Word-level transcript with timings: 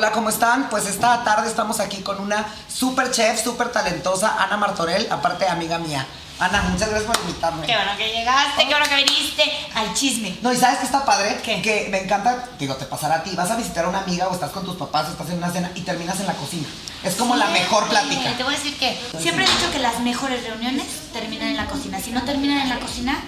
Hola, 0.00 0.12
¿cómo 0.12 0.30
están? 0.30 0.70
Pues 0.70 0.86
esta 0.86 1.22
tarde 1.24 1.46
estamos 1.46 1.78
aquí 1.78 1.98
con 1.98 2.18
una 2.20 2.46
super 2.74 3.10
chef, 3.10 3.44
súper 3.44 3.70
talentosa, 3.70 4.34
Ana 4.42 4.56
Martorell, 4.56 5.06
aparte 5.10 5.46
amiga 5.46 5.76
mía. 5.76 6.06
Ana, 6.38 6.62
muchas 6.62 6.88
gracias 6.88 7.04
por 7.04 7.20
invitarme. 7.20 7.66
Qué 7.66 7.76
bueno 7.76 7.90
que 7.98 8.10
llegaste, 8.10 8.62
qué 8.66 8.70
bueno 8.70 8.86
que 8.88 8.94
viniste 8.94 9.42
al 9.74 9.92
chisme. 9.92 10.38
No, 10.40 10.54
y 10.54 10.56
¿sabes 10.56 10.78
qué 10.78 10.86
está 10.86 11.04
padre? 11.04 11.38
¿Qué? 11.44 11.60
Que 11.60 11.88
me 11.90 11.98
encanta, 11.98 12.48
digo, 12.58 12.76
te 12.76 12.86
pasará 12.86 13.16
a 13.16 13.22
ti, 13.22 13.36
vas 13.36 13.50
a 13.50 13.56
visitar 13.56 13.84
a 13.84 13.88
una 13.90 13.98
amiga 13.98 14.28
o 14.28 14.32
estás 14.32 14.52
con 14.52 14.64
tus 14.64 14.76
papás, 14.76 15.08
o 15.08 15.10
estás 15.10 15.28
en 15.28 15.36
una 15.36 15.50
cena 15.50 15.70
y 15.74 15.82
terminas 15.82 16.18
en 16.18 16.28
la 16.28 16.32
cocina. 16.32 16.66
Es 17.04 17.16
como 17.16 17.36
la 17.36 17.48
mejor 17.48 17.86
plática. 17.86 18.34
Te 18.38 18.42
voy 18.42 18.54
a 18.54 18.56
decir 18.56 18.78
que 18.78 18.98
siempre 19.20 19.44
he 19.44 19.48
dicho 19.50 19.70
que 19.70 19.80
las 19.80 20.00
mejores 20.00 20.42
reuniones 20.44 20.86
terminan 21.12 21.48
en 21.48 21.58
la 21.58 21.66
cocina. 21.66 22.00
Si 22.00 22.10
no 22.10 22.22
terminan 22.22 22.56
en 22.56 22.70
la 22.70 22.80
cocina, 22.80 23.22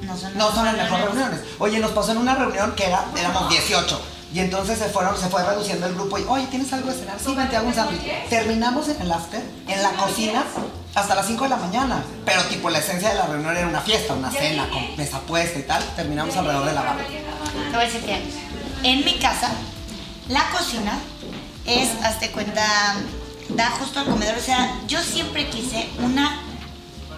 no 0.00 0.16
son 0.16 0.38
No 0.38 0.50
son 0.52 0.64
las 0.64 0.74
mejores 0.74 1.04
reuniones. 1.04 1.40
Oye, 1.58 1.78
nos 1.78 1.90
pasó 1.90 2.12
en 2.12 2.16
una 2.16 2.34
reunión 2.34 2.74
que 2.74 2.86
era, 2.86 3.04
éramos 3.14 3.50
18. 3.50 4.17
Y 4.32 4.40
entonces 4.40 4.78
se 4.78 4.88
fueron, 4.90 5.16
se 5.16 5.28
fue 5.28 5.42
reduciendo 5.42 5.86
el 5.86 5.94
grupo 5.94 6.18
y, 6.18 6.24
oye, 6.24 6.46
¿tienes 6.46 6.70
algo 6.72 6.90
de 6.90 6.98
cenar? 6.98 7.16
Sí, 7.18 7.34
vente, 7.34 7.56
hago 7.56 7.68
un 7.68 7.74
sándwich. 7.74 8.00
Terminamos 8.28 8.88
en 8.88 9.00
el 9.00 9.10
after, 9.10 9.42
en 9.66 9.82
la 9.82 9.90
cocina, 9.92 10.44
hasta 10.94 11.14
las 11.14 11.26
5 11.26 11.44
de 11.44 11.50
la 11.50 11.56
mañana. 11.56 12.02
Pero 12.26 12.42
tipo, 12.44 12.68
la 12.68 12.78
esencia 12.78 13.08
de 13.08 13.14
la 13.14 13.26
reunión 13.26 13.56
era 13.56 13.66
una 13.66 13.80
fiesta, 13.80 14.12
una 14.14 14.30
cena, 14.30 14.68
con 14.68 14.96
mesa 14.96 15.20
puesta 15.20 15.58
y 15.58 15.62
tal. 15.62 15.82
Terminamos 15.96 16.36
alrededor 16.36 16.66
de 16.66 16.72
la 16.74 16.82
barra. 16.82 17.06
Te 17.06 17.70
voy 17.70 17.80
a 17.80 17.86
decir 17.86 18.04
que 18.04 18.22
en 18.82 19.04
mi 19.04 19.14
casa, 19.18 19.50
la 20.28 20.50
cocina 20.50 20.98
es, 21.64 21.88
hazte 22.02 22.30
cuenta, 22.30 22.96
da 23.48 23.70
justo 23.70 24.00
al 24.00 24.06
comedor. 24.06 24.36
O 24.36 24.42
sea, 24.42 24.74
yo 24.86 25.00
siempre 25.02 25.48
quise 25.48 25.88
una 26.00 26.42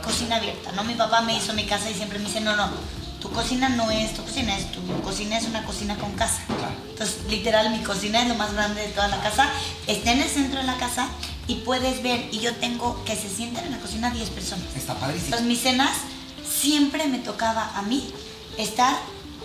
cocina 0.05 0.37
abierta, 0.37 0.71
¿no? 0.73 0.85
Mi 0.85 0.95
papá 0.95 1.23
me 1.23 1.37
hizo 1.37 1.55
mi 1.55 1.65
casa 1.65 1.91
y 1.91 1.95
siempre 1.95 2.21
me 2.21 2.27
dice, 2.27 2.41
no, 2.41 2.55
no, 2.55 2.71
tu 3.21 3.31
cocina 3.31 3.69
no 3.69 3.91
es 3.91 4.15
tu 4.15 4.23
cocina, 4.23 4.57
es 4.57 4.73
tu 4.73 4.81
cocina 5.03 5.39
es 5.39 5.45
una 5.45 5.65
cocina 5.65 5.97
con 5.97 6.13
casa. 6.13 6.43
Claro. 6.47 6.75
Entonces, 6.89 7.19
literal, 7.29 7.71
mi 7.71 7.81
cocina 7.81 8.23
es 8.23 8.29
lo 8.29 8.35
más 8.35 8.53
grande 8.55 8.81
de 8.81 8.89
toda 8.89 9.09
la 9.09 9.21
casa. 9.21 9.49
Está 9.87 10.13
en 10.13 10.23
el 10.23 10.29
centro 10.29 10.61
de 10.61 10.67
la 10.67 10.77
casa 10.77 11.09
y 11.47 11.57
puedes 11.57 12.03
ver, 12.03 12.29
y 12.33 12.41
yo 12.41 12.55
tengo 12.57 13.03
que 13.05 13.17
se 13.17 13.29
sienten 13.29 13.65
en 13.67 13.73
la 13.73 13.79
cocina 13.79 14.11
10 14.11 14.31
personas. 14.31 14.65
Está 14.77 14.95
padrísimo. 14.95 15.27
Entonces, 15.27 15.47
mis 15.47 15.61
cenas 15.61 15.91
siempre 16.49 17.07
me 17.07 17.19
tocaba 17.19 17.71
a 17.77 17.83
mí 17.83 18.13
estar 18.57 18.97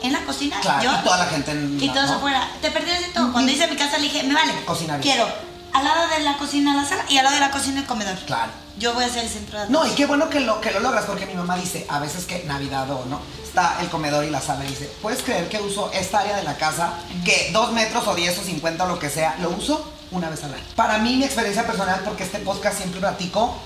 en 0.01 0.13
la 0.13 0.19
cocina. 0.25 0.59
Claro, 0.61 0.83
yo, 0.83 0.91
y 0.99 1.03
toda 1.03 1.17
la 1.17 1.25
gente 1.25 1.51
en 1.51 1.77
Y 1.81 1.89
todos 1.89 2.09
¿no? 2.09 2.15
afuera. 2.17 2.49
Te 2.61 2.71
perdías 2.71 3.01
de 3.01 3.07
todo. 3.09 3.31
Cuando 3.31 3.51
hice 3.51 3.67
mi 3.67 3.75
casa, 3.75 3.97
le 3.97 4.03
dije, 4.03 4.23
me 4.23 4.33
vale. 4.33 4.53
Cocina 4.65 4.97
bien. 4.97 5.15
Quiero 5.15 5.54
al 5.75 5.83
lado 5.83 6.07
de 6.07 6.21
la 6.21 6.37
cocina 6.37 6.73
la 6.73 6.85
sala 6.85 7.05
y 7.09 7.17
al 7.17 7.25
lado 7.25 7.35
de 7.35 7.41
la 7.41 7.51
cocina 7.51 7.81
el 7.81 7.85
comedor. 7.85 8.17
Claro. 8.25 8.51
Yo 8.77 8.93
voy 8.93 9.03
a 9.03 9.09
ser 9.09 9.25
el 9.25 9.29
centro 9.29 9.59
de 9.59 9.69
No, 9.69 9.85
y 9.85 9.89
qué 9.91 10.05
bueno 10.05 10.29
que 10.29 10.39
lo, 10.39 10.61
que 10.61 10.71
lo 10.71 10.79
logras, 10.79 11.05
porque 11.05 11.25
mi 11.25 11.33
mamá 11.33 11.57
dice, 11.57 11.85
a 11.89 11.99
veces 11.99 12.25
que 12.25 12.43
Navidad 12.45 12.89
o 12.89 13.05
no, 13.05 13.19
está 13.43 13.77
el 13.81 13.89
comedor 13.89 14.23
y 14.23 14.29
la 14.29 14.41
sala 14.41 14.63
y 14.65 14.69
dice, 14.69 14.89
¿puedes 15.01 15.21
creer 15.21 15.49
que 15.49 15.59
uso 15.59 15.91
esta 15.93 16.19
área 16.19 16.37
de 16.37 16.43
la 16.43 16.55
casa, 16.57 16.93
que 17.25 17.49
dos 17.51 17.73
metros 17.73 18.07
o 18.07 18.15
diez 18.15 18.37
o 18.37 18.41
cincuenta 18.41 18.85
o 18.85 18.87
lo 18.87 18.99
que 18.99 19.09
sea, 19.09 19.35
lo 19.39 19.49
uso 19.49 19.91
una 20.11 20.29
vez 20.29 20.43
al 20.45 20.53
año? 20.53 20.63
Para 20.77 20.97
mí, 20.97 21.17
mi 21.17 21.25
experiencia 21.25 21.65
personal, 21.65 22.01
porque 22.05 22.23
este 22.23 22.39
podcast 22.39 22.77
siempre 22.77 23.01
platico 23.01 23.57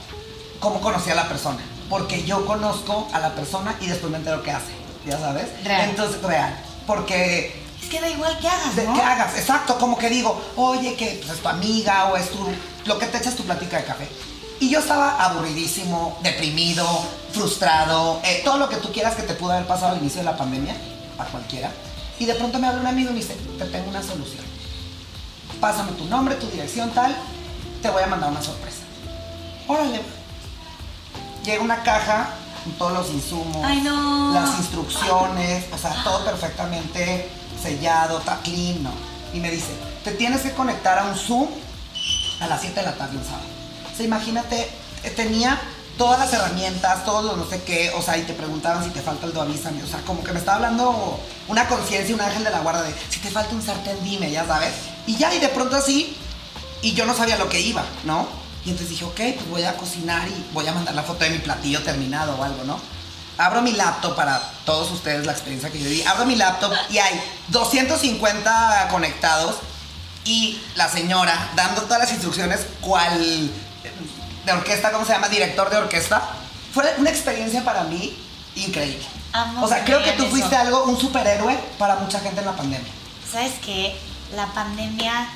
cómo 0.60 0.82
conocí 0.82 1.12
a 1.12 1.16
la 1.16 1.28
persona, 1.28 1.60
porque 1.90 2.24
yo 2.24 2.46
conozco 2.46 3.08
a 3.14 3.20
la 3.20 3.36
persona 3.36 3.76
y 3.82 3.88
después 3.88 4.12
me 4.12 4.18
entero 4.18 4.42
qué 4.42 4.52
hace, 4.52 4.74
ya 5.06 5.20
sabes. 5.20 5.48
Real. 5.64 5.90
Entonces, 5.90 6.22
real, 6.24 6.56
porque 6.88 7.69
Es 7.82 7.90
que 7.90 8.00
da 8.00 8.10
igual 8.10 8.38
que 8.40 8.48
hagas, 8.48 8.76
¿no? 8.76 8.94
que 8.94 9.02
hagas, 9.02 9.38
exacto, 9.38 9.78
como 9.78 9.98
que 9.98 10.10
digo, 10.10 10.40
oye, 10.58 10.96
que 10.96 11.22
pues, 11.24 11.38
es 11.38 11.42
tu 11.42 11.48
amiga 11.48 12.06
o 12.06 12.18
es 12.18 12.30
tu, 12.30 12.46
lo 12.86 13.00
que 13.00 13.06
te 13.08 13.18
echas 13.18 13.36
tu 13.36 13.44
plática 13.44 13.78
de 13.78 13.86
café. 13.86 14.10
Y 14.60 14.70
yo 14.70 14.80
estaba 14.80 15.24
aburridísimo, 15.24 16.18
deprimido, 16.22 16.86
frustrado, 17.32 18.20
eh, 18.26 18.42
todo 18.44 18.58
lo 18.58 18.68
que 18.68 18.76
tú 18.76 18.92
quieras 18.92 19.16
que 19.16 19.24
te 19.24 19.34
pudo 19.34 19.54
haber 19.54 19.66
pasado 19.66 19.94
al 19.94 20.00
inicio 20.00 20.20
de 20.20 20.26
la 20.26 20.36
pandemia, 20.36 20.76
a 21.18 21.26
cualquiera. 21.26 21.72
Y 22.20 22.26
de 22.26 22.34
pronto 22.36 22.60
me 22.60 22.68
habla 22.68 22.82
un 22.82 22.88
amigo 22.88 23.12
y 23.12 23.14
me 23.14 23.20
dice, 23.22 23.38
te 23.58 23.66
tengo 23.66 23.90
una 23.90 24.04
solución. 24.04 24.44
Pásame 25.62 25.94
tu 25.94 26.06
nombre, 26.06 26.36
tu 26.36 26.48
dirección, 26.48 26.90
tal, 26.92 27.16
te 27.82 27.90
voy 27.90 28.04
a 28.04 28.08
mandar 28.08 28.30
una 28.32 28.42
sorpresa. 28.42 28.80
Órale. 29.68 30.02
Llega 31.46 31.64
una 31.64 31.82
caja 31.84 32.30
con 32.64 32.74
todos 32.74 32.92
los 32.92 33.10
insumos, 33.12 33.64
Ay, 33.64 33.82
no. 33.82 34.34
las 34.34 34.58
instrucciones, 34.60 35.66
o 35.74 35.78
sea, 35.78 36.04
todo 36.04 36.26
perfectamente 36.26 37.30
sellado, 37.62 38.20
está 38.20 38.40
clean, 38.42 38.84
¿no? 38.84 38.92
Y 39.34 39.40
me 39.40 39.52
dice, 39.52 39.72
te 40.04 40.12
tienes 40.12 40.42
que 40.42 40.52
conectar 40.52 40.98
a 40.98 41.06
un 41.06 41.16
Zoom 41.16 41.48
a 42.40 42.48
las 42.48 42.62
7 42.62 42.80
de 42.80 42.86
la 42.86 42.94
tarde 42.94 43.18
un 43.18 43.24
sábado. 43.24 43.46
O 43.92 43.96
sea, 43.96 44.06
imagínate, 44.06 44.70
eh, 45.04 45.10
tenía 45.12 45.60
todas 45.98 46.18
las 46.18 46.32
herramientas, 46.34 47.04
todos 47.04 47.26
los 47.26 47.38
no 47.38 47.46
sé 47.46 47.62
qué, 47.64 47.92
o 47.96 48.02
sea, 48.02 48.18
y 48.18 48.22
te 48.24 48.34
preguntaban 48.34 48.84
si 48.84 48.90
te 48.90 49.02
falta 49.02 49.26
algo, 49.26 49.42
avísame. 49.42 49.84
O 49.84 49.88
sea, 49.88 50.00
como 50.02 50.24
que 50.24 50.32
me 50.32 50.40
estaba 50.40 50.56
hablando 50.56 51.20
una 51.48 51.68
conciencia, 51.68 52.16
un 52.16 52.22
ángel 52.22 52.44
de 52.44 52.52
la 52.52 52.60
guarda 52.62 52.84
de, 52.84 52.94
si 53.10 53.20
te 53.20 53.30
falta 53.30 53.54
un 53.54 53.62
sartén, 53.62 53.98
dime, 54.04 54.32
ya 54.32 54.46
sabes. 54.46 54.72
Y 55.06 55.18
ya, 55.18 55.34
y 55.34 55.40
de 55.40 55.50
pronto 55.50 55.76
así, 55.76 56.16
y 56.82 56.94
yo 56.94 57.06
no 57.06 57.14
sabía 57.14 57.38
lo 57.38 57.50
que 57.50 57.60
iba, 57.60 57.84
¿no? 58.06 58.28
Y 58.66 58.70
entonces 58.70 58.90
dije, 58.90 59.06
ok, 59.06 59.36
pues 59.36 59.50
voy 59.50 59.64
a 59.64 59.76
cocinar 59.76 60.28
y 60.28 60.46
voy 60.54 60.68
a 60.68 60.74
mandar 60.74 60.96
la 60.96 61.04
foto 61.04 61.26
de 61.26 61.32
mi 61.32 61.40
platillo 61.40 61.82
terminado 61.84 62.36
o 62.36 62.44
algo, 62.44 62.64
¿no? 62.64 62.80
Abro 63.40 63.62
mi 63.62 63.72
laptop 63.72 64.18
para 64.18 64.42
todos 64.66 64.92
ustedes 64.92 65.26
la 65.26 65.32
experiencia 65.32 65.72
que 65.72 65.80
yo 65.80 65.90
vi. 65.90 66.02
Abro 66.02 66.26
mi 66.26 66.36
laptop 66.36 66.74
y 66.90 66.98
hay 66.98 67.22
250 67.48 68.90
conectados 68.92 69.56
y 70.26 70.62
la 70.76 70.90
señora 70.90 71.50
dando 71.56 71.84
todas 71.84 72.00
las 72.00 72.12
instrucciones, 72.12 72.68
cual 72.82 73.50
de 74.46 74.52
orquesta, 74.52 74.92
¿cómo 74.92 75.06
se 75.06 75.14
llama? 75.14 75.30
Director 75.30 75.70
de 75.70 75.78
orquesta. 75.78 76.22
Fue 76.74 76.84
una 76.98 77.10
experiencia 77.10 77.64
para 77.64 77.84
mí 77.84 78.14
increíble. 78.56 79.06
Amo 79.32 79.64
o 79.64 79.70
sea, 79.70 79.86
creo 79.86 80.04
que 80.04 80.12
tú 80.12 80.24
eso. 80.24 80.32
fuiste 80.32 80.58
algo, 80.58 80.84
un 80.84 81.00
superhéroe 81.00 81.58
para 81.78 81.96
mucha 81.96 82.20
gente 82.20 82.42
en 82.42 82.46
la 82.46 82.58
pandemia. 82.58 82.92
¿Sabes 83.32 83.54
qué? 83.66 83.96
La 84.36 84.48
pandemia. 84.48 85.30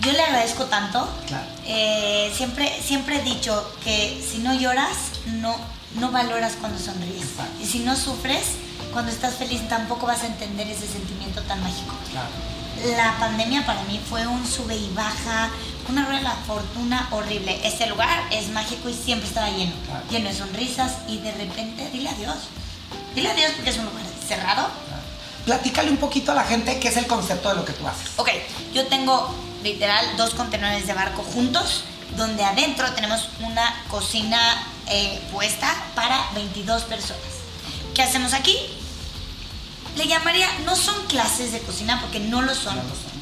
Yo 0.00 0.10
le 0.10 0.22
agradezco 0.22 0.64
tanto. 0.64 1.08
Claro. 1.28 1.46
Eh, 1.66 2.32
siempre, 2.36 2.82
siempre 2.82 3.20
he 3.20 3.22
dicho 3.22 3.72
que 3.84 4.20
si 4.28 4.38
no 4.38 4.52
lloras, 4.54 4.96
no, 5.26 5.56
no 5.94 6.10
valoras 6.10 6.54
cuando 6.60 6.78
sonríes. 6.78 7.22
Exacto. 7.24 7.62
Y 7.62 7.66
si 7.66 7.80
no 7.80 7.96
sufres, 7.96 8.42
cuando 8.92 9.10
estás 9.10 9.34
feliz 9.34 9.66
tampoco 9.68 10.06
vas 10.06 10.22
a 10.22 10.26
entender 10.26 10.66
ese 10.68 10.86
sentimiento 10.86 11.42
tan 11.42 11.62
mágico. 11.62 11.94
Claro. 12.10 12.28
La 12.96 13.18
pandemia 13.18 13.66
para 13.66 13.82
mí 13.84 14.00
fue 14.08 14.26
un 14.26 14.46
sube 14.46 14.74
y 14.76 14.90
baja, 14.94 15.50
una 15.88 16.04
rueda 16.06 16.18
de 16.18 16.24
la 16.24 16.34
fortuna 16.46 17.08
horrible. 17.10 17.60
Este 17.66 17.86
lugar 17.86 18.22
es 18.30 18.48
mágico 18.50 18.88
y 18.88 18.94
siempre 18.94 19.28
estaba 19.28 19.50
lleno, 19.50 19.72
Claro. 19.86 20.04
lleno 20.10 20.28
de 20.30 20.34
sonrisas 20.34 20.92
y 21.08 21.18
de 21.18 21.32
repente 21.32 21.90
dile 21.90 22.08
adiós. 22.08 22.36
Dile 23.14 23.30
adiós 23.30 23.52
porque 23.56 23.70
es 23.70 23.78
un 23.78 23.86
lugar 23.86 24.02
cerrado, 24.26 24.68
Platícale 25.44 25.90
un 25.90 25.96
poquito 25.96 26.32
a 26.32 26.34
la 26.34 26.44
gente 26.44 26.78
qué 26.78 26.88
es 26.88 26.96
el 26.98 27.06
concepto 27.06 27.48
de 27.48 27.54
lo 27.56 27.64
que 27.64 27.72
tú 27.72 27.86
haces. 27.88 28.10
Ok, 28.18 28.28
yo 28.74 28.86
tengo 28.88 29.34
literal 29.64 30.04
dos 30.18 30.34
contenedores 30.34 30.86
de 30.86 30.92
barco 30.92 31.22
juntos, 31.22 31.84
donde 32.16 32.44
adentro 32.44 32.92
tenemos 32.92 33.28
una 33.40 33.74
cocina 33.88 34.38
eh, 34.90 35.20
puesta 35.32 35.72
para 35.94 36.30
22 36.34 36.82
personas. 36.82 37.22
¿Qué 37.94 38.02
hacemos 38.02 38.32
aquí? 38.32 38.56
Le 39.96 40.06
llamaría, 40.06 40.48
no 40.64 40.76
son 40.76 41.06
clases 41.06 41.52
de 41.52 41.60
cocina 41.60 42.00
porque 42.00 42.20
no 42.20 42.42
lo 42.42 42.54
son, 42.54 42.76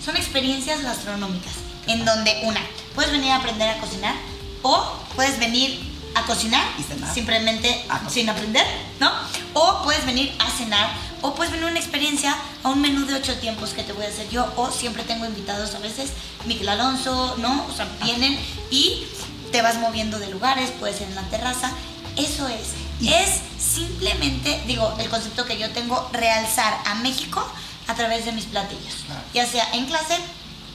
son. 0.04 0.16
experiencias 0.16 0.82
gastronómicas, 0.82 1.52
en 1.86 2.04
donde 2.04 2.40
una, 2.44 2.60
puedes 2.94 3.12
venir 3.12 3.32
a 3.32 3.36
aprender 3.36 3.68
a 3.68 3.78
cocinar 3.80 4.14
o 4.62 4.92
puedes 5.14 5.38
venir 5.38 5.78
a 6.14 6.24
cocinar 6.24 6.66
Y 6.78 7.12
simplemente 7.14 7.84
sin 8.08 8.28
aprender, 8.28 8.66
¿no? 8.98 9.10
O 9.52 9.82
puedes 9.84 10.04
venir 10.06 10.32
a 10.38 10.50
cenar, 10.50 10.90
o 11.22 11.34
puedes 11.34 11.52
venir 11.52 11.66
a 11.66 11.70
una 11.70 11.80
experiencia, 11.80 12.36
a 12.62 12.70
un 12.70 12.80
menú 12.80 13.06
de 13.06 13.14
ocho 13.14 13.38
tiempos 13.38 13.70
que 13.70 13.82
te 13.82 13.92
voy 13.92 14.04
a 14.04 14.08
hacer 14.08 14.28
yo, 14.30 14.50
o 14.56 14.70
siempre 14.70 15.04
tengo 15.04 15.26
invitados 15.26 15.74
a 15.74 15.78
veces, 15.78 16.12
Miguel 16.46 16.70
Alonso, 16.70 17.36
¿no? 17.38 17.66
O 17.66 17.72
sea, 17.74 17.86
vienen 18.02 18.38
y 18.70 19.06
te 19.50 19.62
vas 19.62 19.76
moviendo 19.76 20.18
de 20.18 20.28
lugares, 20.28 20.70
puede 20.78 20.92
ser 20.96 21.08
en 21.08 21.14
la 21.14 21.22
terraza. 21.22 21.70
Eso 22.16 22.48
es. 22.48 22.68
Y- 23.00 23.12
Es 23.12 23.40
simplemente, 23.58 24.60
digo, 24.66 24.94
el 24.98 25.08
concepto 25.08 25.44
que 25.46 25.58
yo 25.58 25.70
tengo, 25.70 26.08
realzar 26.12 26.76
a 26.86 26.94
México 26.96 27.44
a 27.86 27.94
través 27.94 28.24
de 28.24 28.32
mis 28.32 28.44
platillos. 28.46 28.94
Claro. 29.06 29.20
Ya 29.34 29.46
sea 29.46 29.68
en 29.72 29.86
clase, 29.86 30.16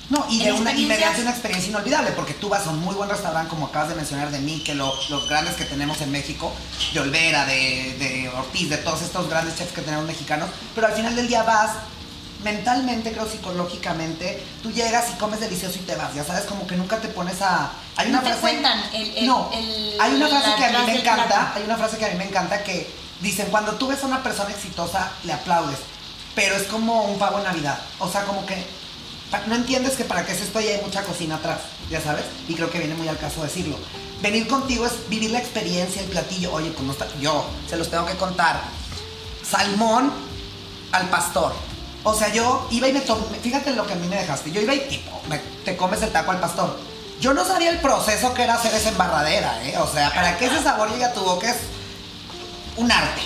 No, 0.10 0.26
y, 0.30 0.40
de 0.44 0.52
una, 0.52 0.72
y 0.72 0.84
experiencias- 0.84 0.88
mediante 0.88 1.22
una 1.22 1.32
experiencia 1.32 1.70
inolvidable, 1.70 2.12
porque 2.12 2.34
tú 2.34 2.50
vas 2.50 2.66
a 2.68 2.70
un 2.72 2.80
muy 2.80 2.94
buen 2.96 3.10
restaurante, 3.10 3.50
como 3.50 3.68
acabas 3.68 3.90
de 3.90 3.96
mencionar 3.96 4.32
de 4.32 4.40
mí, 4.40 4.62
que 4.66 4.74
lo- 4.76 4.94
los 5.10 5.28
grandes 5.30 5.56
que 5.56 5.66
tenemos 5.66 6.02
en 6.02 6.12
México, 6.12 6.52
de 6.94 7.00
Olvera, 7.00 7.46
de, 7.46 7.96
de 8.00 8.30
Ortiz, 8.30 8.70
de 8.70 8.78
todos 8.78 9.02
estos 9.02 9.30
grandes 9.30 9.56
chefs 9.58 9.72
que 9.74 9.82
tenemos 9.82 10.06
mexicanos, 10.06 10.50
pero 10.76 10.88
al 10.88 10.94
final 10.94 11.16
del 11.16 11.28
día 11.28 11.44
vas 11.44 11.72
mentalmente, 12.44 13.12
creo 13.12 13.28
psicológicamente, 13.30 14.44
tú 14.62 14.72
llegas 14.72 15.10
y 15.12 15.14
comes 15.18 15.40
delicioso 15.40 15.76
y 15.80 15.84
te 15.84 15.96
vas, 15.96 16.14
ya 16.14 16.24
sabes, 16.24 16.44
como 16.46 16.68
que 16.68 16.76
nunca 16.76 16.98
te 16.98 17.08
pones 17.08 17.42
a... 17.42 17.72
Hay 17.96 18.08
No 18.08 18.20
una 18.20 18.22
te 18.22 18.26
frase, 18.28 18.42
cuentan 18.42 18.80
el- 18.94 19.18
el- 19.18 19.26
no, 19.28 19.50
el- 19.54 19.98
hay 20.00 20.14
una 20.16 20.28
frase 20.28 20.56
que 20.58 20.66
a 20.66 20.70
mí 20.80 20.86
me 20.86 21.00
encanta, 21.00 21.28
plato. 21.28 21.52
hay 21.56 21.64
una 21.64 21.78
frase 21.78 21.98
que 21.98 22.06
a 22.06 22.10
mí 22.10 22.16
me 22.16 22.26
encanta 22.28 22.64
que 22.64 22.90
dicen, 23.22 23.48
cuando 23.50 23.74
tú 23.74 23.88
ves 23.88 24.04
a 24.04 24.08
una 24.08 24.22
persona 24.24 24.50
exitosa, 24.52 25.12
le 25.24 25.34
aplaudes, 25.34 25.78
pero 26.36 26.56
es 26.56 26.64
como 26.64 27.04
un 27.04 27.18
pavo 27.20 27.38
en 27.38 27.46
Navidad, 27.46 27.80
o 28.00 28.10
sea, 28.10 28.24
como 28.26 28.46
que 28.46 28.64
no 29.48 29.56
entiendes 29.56 29.94
que 29.96 30.04
para 30.04 30.26
qué 30.26 30.34
es 30.34 30.42
esto 30.42 30.60
y 30.62 30.68
hay 30.68 30.82
mucha 30.82 31.04
cocina 31.04 31.36
atrás, 31.36 31.60
ya 31.90 32.02
sabes, 32.02 32.26
y 32.48 32.54
creo 32.56 32.70
que 32.70 32.80
viene 32.80 32.94
muy 32.96 33.08
al 33.08 33.18
caso 33.18 33.42
decirlo. 33.44 33.78
Venir 34.22 34.48
contigo 34.48 34.86
es 34.86 35.10
vivir 35.10 35.32
la 35.32 35.40
experiencia, 35.40 36.02
el 36.02 36.08
platillo, 36.10 36.54
oye, 36.54 36.70
pues 36.72 36.84
no 36.86 36.92
está, 36.94 37.08
yo 37.20 37.46
se 37.70 37.76
los 37.78 37.90
tengo 37.90 38.06
que 38.06 38.16
contar. 38.16 38.62
Salmón 39.50 40.12
al 40.92 41.10
pastor, 41.10 41.54
O 42.04 42.14
sea, 42.14 42.34
yo 42.34 42.68
iba 42.70 42.88
y 42.88 42.94
me 42.94 43.00
tomé, 43.00 43.40
fíjate 43.42 43.72
lo 43.72 43.88
que 43.88 43.94
a 43.94 43.96
mí 43.96 44.08
me 44.08 44.18
dejaste. 44.18 44.52
Yo 44.52 44.62
iba 44.62 44.74
y 44.74 44.82
tipo, 44.82 45.22
te 45.64 45.78
comes 45.78 46.02
el 46.02 46.12
taco 46.12 46.32
al 46.32 46.40
pastor. 46.40 46.78
Yo 47.22 47.34
no 47.34 47.46
sabía 47.46 47.70
el 47.70 47.80
proceso 47.80 48.34
que 48.34 48.44
era 48.44 48.56
hacer 48.56 48.74
esa 48.74 48.90
embarradera, 48.90 49.64
¿eh? 49.64 49.78
O 49.78 49.88
sea, 49.88 50.14
para 50.14 50.38
que 50.38 50.46
ese 50.46 50.62
sabor 50.62 50.92
llegue 50.92 51.06
a 51.06 51.14
tu 51.14 51.22
boca 51.22 51.50
es 51.50 51.58
un 52.76 52.92
arte. 52.92 53.22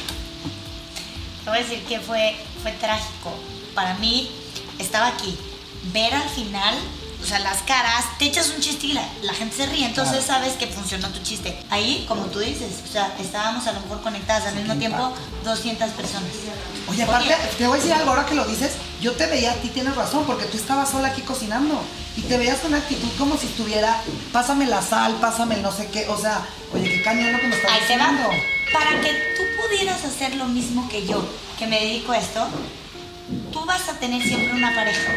Te 1.43 1.49
voy 1.49 1.59
a 1.59 1.61
decir 1.63 1.83
que 1.85 1.99
fue, 1.99 2.35
fue 2.61 2.71
trágico. 2.73 3.33
Para 3.73 3.95
mí, 3.95 4.29
estaba 4.77 5.07
aquí. 5.07 5.37
Ver 5.91 6.13
al 6.13 6.29
final, 6.29 6.75
o 7.27 7.29
sea, 7.29 7.39
las 7.39 7.61
caras, 7.63 8.05
te 8.17 8.23
echas 8.23 8.53
un 8.55 8.61
chiste 8.61 8.87
y 8.87 8.93
la, 8.93 9.05
la 9.21 9.33
gente 9.33 9.57
se 9.57 9.65
ríe, 9.65 9.85
entonces 9.85 10.23
Claro. 10.23 10.45
sabes 10.45 10.53
que 10.53 10.65
funcionó 10.67 11.09
tu 11.09 11.21
chiste. 11.21 11.59
Ahí, 11.69 12.05
como 12.07 12.21
tú 12.27 12.39
dices, 12.39 12.71
o 12.87 12.89
sea, 12.89 13.13
estábamos 13.19 13.67
a 13.67 13.73
lo 13.73 13.81
mejor 13.81 14.01
conectadas 14.01 14.45
al 14.47 14.55
mismo 14.55 14.75
tiempo 14.75 15.09
impacto. 15.09 15.21
200 15.43 15.89
personas. 15.89 16.29
Oye, 16.89 17.03
aparte, 17.03 17.35
te 17.57 17.67
voy 17.67 17.77
a 17.77 17.81
decir 17.81 17.93
algo 17.93 18.11
ahora 18.11 18.25
que 18.25 18.33
lo 18.33 18.45
dices. 18.45 18.71
Yo 19.01 19.11
te 19.11 19.25
veía 19.25 19.51
a 19.51 19.55
ti, 19.55 19.67
tienes 19.67 19.93
razón, 19.97 20.23
porque 20.25 20.45
tú 20.45 20.55
estabas 20.55 20.89
sola 20.89 21.09
aquí 21.09 21.21
cocinando. 21.21 21.81
Y 22.15 22.21
te 22.21 22.37
veías 22.37 22.59
con 22.59 22.73
actitud 22.73 23.09
como 23.17 23.37
si 23.37 23.47
estuviera, 23.47 24.01
pásame 24.31 24.65
la 24.65 24.81
sal, 24.81 25.17
pásame 25.19 25.55
el 25.55 25.63
no 25.63 25.73
sé 25.73 25.87
qué. 25.87 26.07
O 26.07 26.17
sea, 26.17 26.47
oye, 26.73 26.85
qué 26.85 27.01
cañón 27.03 27.33
lo 27.33 27.41
que 27.41 27.47
me 27.47 27.55
estás 27.57 27.71
Ahí 27.73 27.81
te 27.89 27.97
va. 27.97 28.07
Para 28.71 29.01
que 29.01 29.11
tú 29.35 29.43
pudieras 29.61 30.01
hacer 30.05 30.33
lo 30.35 30.45
mismo 30.45 30.87
que 30.87 31.05
yo, 31.05 31.27
que 31.59 31.67
me 31.67 31.77
dedico 31.77 32.13
a 32.13 32.19
esto, 32.19 32.47
tú 33.51 33.65
vas 33.65 33.89
a 33.89 33.99
tener 33.99 34.23
siempre 34.23 34.53
una 34.53 34.73
pareja. 34.73 35.11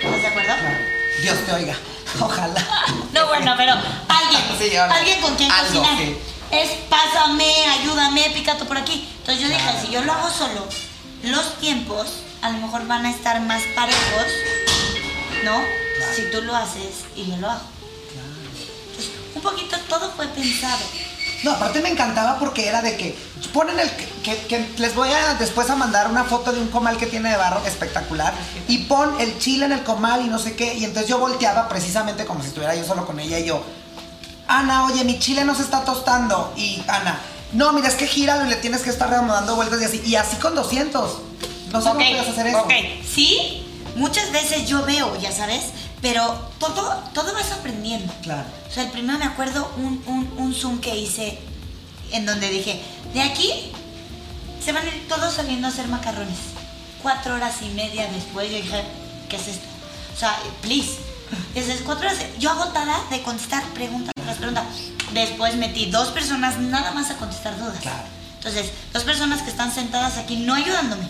¿Estás 0.00 0.22
de 0.22 0.26
acuerdo? 0.26 0.54
Claro. 0.58 1.01
Dios 1.20 1.38
te 1.46 1.52
oiga. 1.52 1.76
Ojalá. 2.20 2.66
No, 3.12 3.26
bueno, 3.26 3.54
pero 3.56 3.72
alguien, 4.08 4.42
Sí, 4.58 4.76
alguien 4.76 5.20
con 5.20 5.34
quien 5.36 5.50
algo, 5.50 5.82
cocinar. 5.82 5.98
sí. 5.98 6.16
Es 6.50 6.70
pásame, 6.90 7.66
ayúdame, 7.80 8.30
pica 8.34 8.56
tú 8.58 8.66
por 8.66 8.76
aquí. 8.76 9.08
Entonces 9.20 9.42
yo 9.42 9.48
Claro. 9.48 9.72
dije, 9.72 9.86
si 9.86 9.92
yo 9.92 10.02
lo 10.02 10.12
hago 10.12 10.30
solo, 10.30 10.66
los 11.22 11.54
tiempos 11.58 12.06
a 12.42 12.50
lo 12.50 12.58
mejor 12.58 12.86
van 12.86 13.06
a 13.06 13.10
estar 13.10 13.40
más 13.40 13.62
parejos, 13.74 14.26
¿no? 15.44 15.52
Claro. 15.96 16.12
Si 16.14 16.22
tú 16.30 16.42
lo 16.42 16.54
haces 16.54 17.04
y 17.16 17.26
yo 17.30 17.36
lo 17.38 17.50
hago. 17.50 17.62
Entonces, 18.90 19.12
un 19.34 19.40
poquito 19.42 19.78
todo 19.88 20.10
fue 20.14 20.26
pensado. 20.28 20.84
No, 21.42 21.50
aparte 21.52 21.80
me 21.80 21.88
encantaba 21.88 22.38
porque 22.38 22.66
era 22.68 22.82
de 22.82 22.96
que 22.96 23.16
ponen 23.52 23.78
el 23.78 23.90
que, 24.22 24.66
les 24.78 24.94
voy 24.94 25.10
a 25.10 25.34
después 25.34 25.68
a 25.70 25.76
mandar 25.76 26.08
una 26.08 26.24
foto 26.24 26.52
de 26.52 26.60
un 26.60 26.68
comal 26.68 26.96
que 26.96 27.06
tiene 27.06 27.30
de 27.30 27.36
barro 27.36 27.60
espectacular 27.66 28.32
y 28.68 28.78
pon 28.78 29.20
el 29.20 29.38
chile 29.38 29.66
en 29.66 29.72
el 29.72 29.82
comal 29.82 30.24
y 30.24 30.28
no 30.28 30.38
sé 30.38 30.54
qué 30.54 30.74
y 30.74 30.84
entonces 30.84 31.08
yo 31.08 31.18
volteaba 31.18 31.68
precisamente 31.68 32.24
como 32.24 32.42
si 32.42 32.48
estuviera 32.48 32.74
yo 32.76 32.84
solo 32.84 33.04
con 33.04 33.18
ella 33.18 33.38
y 33.40 33.46
yo 33.46 33.62
Ana, 34.46 34.84
oye, 34.86 35.04
mi 35.04 35.18
chile 35.18 35.44
no 35.44 35.54
se 35.54 35.62
está 35.62 35.84
tostando 35.84 36.52
y 36.56 36.82
Ana, 36.86 37.18
no, 37.52 37.72
mira, 37.72 37.88
es 37.88 37.94
que 37.94 38.06
gíralo 38.06 38.46
y 38.46 38.48
le 38.48 38.56
tienes 38.56 38.82
que 38.82 38.90
estar 38.90 39.10
dando 39.10 39.56
vueltas 39.56 39.80
y 39.80 39.84
así 39.84 40.02
y 40.04 40.14
así 40.16 40.36
con 40.36 40.54
200. 40.54 41.18
No 41.72 41.80
sé 41.80 41.88
cómo 41.88 42.00
Ok, 42.00 42.06
puedes 42.10 42.28
hacer 42.28 42.46
eso. 42.46 42.58
ok. 42.58 42.72
Sí, 43.14 43.64
muchas 43.96 44.30
veces 44.32 44.66
yo 44.68 44.84
veo, 44.84 45.16
ya 45.20 45.32
sabes, 45.32 45.64
pero 46.02 46.50
todo, 46.58 47.02
todo 47.14 47.32
vas 47.32 47.52
aprendiendo. 47.52 48.12
Claro. 48.22 48.44
O 48.68 48.72
sea, 48.72 48.82
el 48.82 48.90
primero 48.90 49.18
me 49.18 49.24
acuerdo 49.24 49.72
un, 49.76 50.02
un, 50.06 50.34
un 50.36 50.54
Zoom 50.54 50.80
que 50.80 50.96
hice 50.98 51.38
en 52.10 52.26
donde 52.26 52.50
dije, 52.50 52.82
de 53.14 53.22
aquí 53.22 53.72
se 54.62 54.72
van 54.72 54.84
a 54.84 54.88
ir 54.88 55.08
todos 55.08 55.32
saliendo 55.32 55.68
a 55.68 55.70
hacer 55.70 55.88
macarrones. 55.88 56.38
Cuatro 57.02 57.34
horas 57.34 57.54
y 57.62 57.68
media 57.70 58.08
después 58.12 58.50
yo 58.50 58.56
dije, 58.56 58.84
¿qué 59.28 59.36
es 59.36 59.48
esto? 59.48 59.66
O 60.14 60.18
sea, 60.18 60.36
please. 60.60 60.98
Desde 61.54 61.76
cuatro 61.84 62.06
horas, 62.08 62.20
yo 62.38 62.50
agotada 62.50 63.00
de 63.10 63.22
contestar 63.22 63.64
preguntas 63.68 64.12
tras 64.22 64.36
preguntas. 64.36 64.64
Después 65.14 65.56
metí 65.56 65.86
dos 65.86 66.08
personas 66.08 66.58
nada 66.58 66.90
más 66.90 67.10
a 67.10 67.16
contestar 67.16 67.58
dudas. 67.58 67.78
Claro. 67.80 68.04
Entonces, 68.36 68.72
dos 68.92 69.04
personas 69.04 69.40
que 69.42 69.50
están 69.50 69.72
sentadas 69.72 70.18
aquí 70.18 70.36
no 70.36 70.54
ayudándome, 70.54 71.06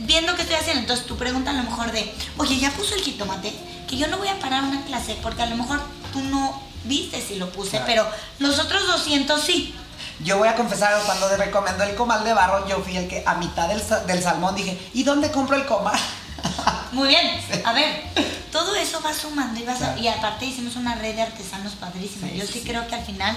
viendo 0.00 0.34
qué 0.34 0.42
estoy 0.42 0.56
haciendo. 0.56 0.80
Entonces, 0.82 1.06
tu 1.06 1.16
pregunta 1.16 1.50
a 1.50 1.54
lo 1.54 1.62
mejor 1.64 1.92
de, 1.92 2.12
oye, 2.36 2.58
ya 2.58 2.70
puso 2.70 2.94
el 2.94 3.00
jitomate, 3.02 3.52
que 3.88 3.96
yo 3.96 4.06
no 4.08 4.18
voy 4.18 4.28
a 4.28 4.38
parar 4.38 4.62
una 4.64 4.82
clase 4.84 5.16
porque 5.22 5.42
a 5.42 5.46
lo 5.46 5.56
mejor 5.56 5.80
tú 6.12 6.20
no 6.20 6.60
viste 6.84 7.20
si 7.20 7.36
lo 7.36 7.50
puse, 7.50 7.70
Claro. 7.82 7.86
pero 7.86 8.08
los 8.38 8.58
otros 8.58 8.86
200 8.86 9.40
sí. 9.42 9.74
Yo 10.20 10.38
voy 10.38 10.48
a 10.48 10.56
confesar, 10.56 11.00
cuando 11.06 11.28
te 11.28 11.36
recomendó 11.36 11.84
el 11.84 11.94
comal 11.94 12.24
de 12.24 12.32
barro, 12.32 12.66
yo 12.68 12.80
fui 12.80 12.96
el 12.96 13.06
que 13.08 13.22
a 13.24 13.34
mitad 13.36 13.68
del, 13.68 13.80
del 14.06 14.22
salmón 14.22 14.54
dije, 14.56 14.76
¿y 14.92 15.04
dónde 15.04 15.30
compro 15.30 15.56
el 15.56 15.64
comal? 15.66 15.98
Muy 16.92 17.08
bien, 17.08 17.40
a 17.64 17.72
ver, 17.72 18.02
todo 18.50 18.74
eso 18.74 19.00
va 19.04 19.12
sumando 19.14 19.60
y, 19.60 19.64
vas 19.64 19.76
a- 19.82 19.94
Claro. 19.94 20.00
y 20.00 20.08
aparte 20.08 20.44
hicimos 20.46 20.76
una 20.76 20.94
red 20.96 21.14
de 21.14 21.22
artesanos 21.22 21.74
padrísima. 21.74 22.28
Sí, 22.28 22.36
Yo 22.38 22.46
sí. 22.46 22.62
creo 22.64 22.86
que 22.88 22.94
al 22.96 23.04
final, 23.04 23.36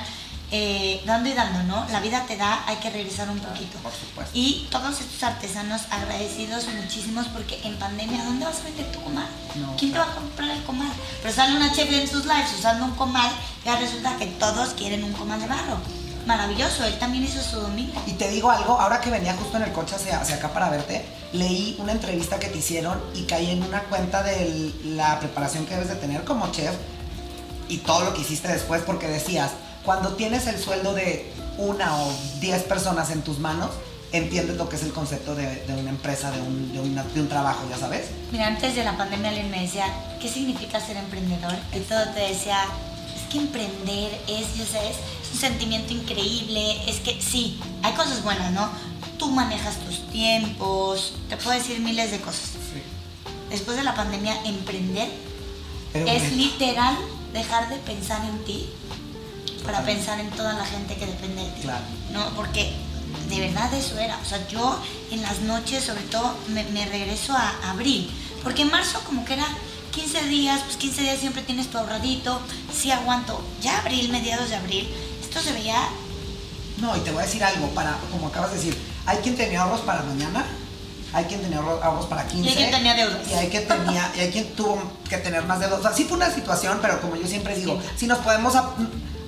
eh, 0.52 1.02
dando 1.06 1.30
y 1.30 1.34
dando, 1.34 1.64
¿no? 1.64 1.88
La 1.92 2.02
vida 2.02 2.26
te 2.28 2.36
da, 2.36 2.64
hay 2.68 2.76
que 2.78 2.90
regresar 2.90 3.30
un 3.30 3.40
poquito. 3.40 3.78
por 3.80 3.94
supuesto. 3.94 4.32
Y 4.34 4.68
todos 4.70 5.00
estos 5.00 5.24
artesanos 5.24 5.84
agradecidos 5.90 6.66
muchísimos 6.82 7.28
porque 7.28 7.60
en 7.64 7.78
pandemia, 7.78 8.24
¿dónde 8.26 8.46
vas 8.46 8.60
a 8.60 8.64
vender 8.64 8.92
tu 8.92 9.02
comal? 9.02 9.28
No, 9.56 9.76
¿Quién 9.78 9.92
claro. 9.92 10.08
te 10.08 10.12
va 10.12 10.18
a 10.18 10.20
comprar 10.20 10.50
el 10.50 10.64
comal? 10.64 10.92
Pero 11.22 11.34
sale 11.34 11.56
una 11.56 11.72
chef 11.74 11.90
en 11.92 12.08
sus 12.08 12.26
lives 12.26 12.52
usando 12.60 12.86
un 12.86 12.92
comal 12.92 13.32
y 13.66 13.70
ahora 13.70 13.82
resulta 13.82 14.18
que 14.18 14.28
todos 14.28 14.70
quieren 14.74 15.04
un 15.04 15.14
comal 15.14 15.40
de 15.40 15.48
barro. 15.48 15.78
Maravilloso, 16.26 16.86
él 16.86 17.00
también 17.00 17.24
hizo 17.24 17.42
su 17.42 17.60
domingo. 17.60 18.00
Y 18.06 18.12
te 18.14 18.30
digo 18.30 18.52
algo, 18.52 18.80
ahora 18.80 19.02
que 19.02 19.10
venía 19.10 19.34
justo 19.36 19.58
en 19.58 19.64
el 19.64 19.72
coche 19.72 19.96
hacia, 19.96 20.20
hacia 20.20 20.36
acá 20.36 20.54
para 20.54 20.70
verte, 20.70 21.04
leí 21.34 21.76
una 21.80 21.94
entrevista 21.94 22.38
que 22.40 22.48
te 22.48 22.58
hicieron 22.58 23.02
y 23.16 23.24
caí 23.24 23.50
en 23.50 23.64
una 23.64 23.84
cuenta 23.84 24.22
de 24.22 24.72
la 24.84 25.20
preparación 25.20 25.66
que 25.66 25.76
debes 25.76 25.90
de 25.90 25.96
tener 25.96 26.24
como 26.24 26.52
chef 26.52 26.76
y 27.70 27.78
todo 27.78 28.04
lo 28.04 28.14
que 28.14 28.22
hiciste 28.22 28.50
después 28.50 28.84
porque 28.84 29.08
decías, 29.08 29.52
cuando 29.86 30.10
tienes 30.16 30.48
el 30.48 30.58
sueldo 30.60 30.94
de 30.94 31.32
una 31.58 31.96
o 31.98 32.14
diez 32.40 32.64
personas 32.64 33.10
en 33.12 33.22
tus 33.22 33.40
manos, 33.40 33.72
entiendes 34.12 34.58
lo 34.58 34.68
que 34.68 34.76
es 34.76 34.84
el 34.84 34.92
concepto 34.92 35.36
de, 35.36 35.64
de 35.66 35.74
una 35.74 35.90
empresa, 35.90 36.32
de 36.32 36.42
un, 36.42 36.74
de, 36.74 36.80
una- 36.80 37.04
de 37.04 37.22
un 37.22 37.30
trabajo, 37.30 37.62
ya 37.70 37.78
sabes. 37.78 38.08
Mira, 38.32 38.48
antes 38.48 38.76
de 38.76 38.84
la 38.84 38.98
pandemia 38.98 39.30
alguien 39.30 39.50
me 39.50 39.62
decía, 39.62 39.86
¿qué 40.20 40.28
significa 40.28 40.80
ser 40.80 40.98
emprendedor? 40.98 41.54
Y 41.74 41.80
todo 41.80 42.04
te 42.14 42.20
decía, 42.20 42.58
es 43.16 43.32
que 43.32 43.38
emprender 43.40 44.12
es, 44.28 44.58
ya 44.58 44.66
sabes, 44.66 44.98
es 45.24 45.34
un 45.34 45.40
sentimiento 45.40 45.94
increíble, 45.94 46.78
es 46.90 47.00
que 47.00 47.22
sí, 47.22 47.60
hay 47.84 47.94
cosas 47.94 48.22
buenas, 48.24 48.52
¿no? 48.52 48.70
Tú 49.18 49.30
manejas 49.32 49.76
tus 49.78 50.06
tiempos, 50.10 51.14
te 51.30 51.38
puedo 51.38 51.58
decir 51.58 51.80
miles 51.80 52.12
de 52.12 52.20
cosas. 52.20 52.52
Después 53.50 53.78
de 53.78 53.84
la 53.84 53.94
pandemia, 53.96 54.34
emprender 54.46 55.10
Pero 55.94 56.08
es 56.08 56.22
bueno, 56.22 56.36
literal 56.38 56.96
dejar 57.34 57.70
de 57.70 57.76
pensar 57.78 58.22
en 58.26 58.44
ti 58.46 58.70
para 59.66 59.82
pensar 59.84 60.20
en 60.20 60.30
toda 60.32 60.54
la 60.54 60.66
gente 60.66 60.96
que 60.96 61.06
depende 61.06 61.44
de 61.44 61.50
ti. 61.52 61.62
Claro. 61.62 61.84
No, 62.12 62.30
porque 62.36 62.74
de 63.30 63.40
verdad 63.40 63.74
eso 63.74 63.98
era. 64.00 64.18
O 64.18 64.26
sea, 64.26 64.48
yo 64.48 64.80
en 65.12 65.22
las 65.22 65.40
noches, 65.42 65.84
sobre 65.84 66.02
todo, 66.04 66.36
me, 66.50 66.64
me 66.66 66.86
regreso 66.86 67.34
a 67.34 67.70
abril. 67.72 68.10
Porque 68.44 68.64
en 68.64 68.72
marzo 68.72 69.00
como 69.06 69.24
que 69.26 69.34
era 69.34 69.46
15 69.92 70.24
días, 70.26 70.62
pues 70.66 70.78
15 70.78 71.02
días 71.02 71.20
siempre 71.20 71.42
tienes 71.44 71.70
tu 71.70 71.78
ahorradito. 71.78 72.42
Sí 72.74 72.92
aguanto. 72.92 73.44
Ya 73.62 73.80
abril, 73.80 74.10
mediados 74.12 74.50
de 74.50 74.56
abril, 74.56 74.90
esto 75.22 75.40
se 75.42 75.52
veía 75.54 75.76
No, 76.78 76.96
y 76.98 77.02
te 77.02 77.12
voy 77.12 77.22
a 77.22 77.26
decir 77.26 77.44
algo, 77.44 77.68
para, 77.70 77.98
como 78.12 78.28
acabas 78.28 78.52
de 78.52 78.58
decir, 78.58 78.78
hay 79.06 79.18
quien 79.18 79.36
tenía 79.38 79.62
ahorros 79.62 79.82
para 79.82 80.02
mañana, 80.04 80.44
hay 81.14 81.26
quien 81.26 81.42
tenía 81.42 81.60
ahorro- 81.60 81.82
ahorros 81.84 82.06
para 82.08 82.26
15. 82.26 82.44
Y 82.46 82.50
hay 82.50 82.56
quien 82.56 82.72
tenía 82.72 82.94
deudas. 82.96 83.28
Y 83.30 83.34
hay 83.34 83.48
quien 83.50 83.68
tenía, 83.68 84.12
y 84.16 84.20
hay 84.22 84.32
quien 84.32 84.56
tuvo 84.56 84.82
que 85.08 85.18
tener 85.18 85.44
más 85.46 85.60
deudas. 85.60 85.80
O 85.80 85.84
sea, 85.84 85.94
sí 85.94 86.06
fue 86.06 86.18
una 86.18 86.32
situación, 86.34 86.80
pero 86.82 87.00
como 87.02 87.16
yo 87.18 87.28
siempre 87.28 87.56
digo, 87.56 87.80
si 87.98 88.08
nos 88.08 88.18
podemos 88.20 88.54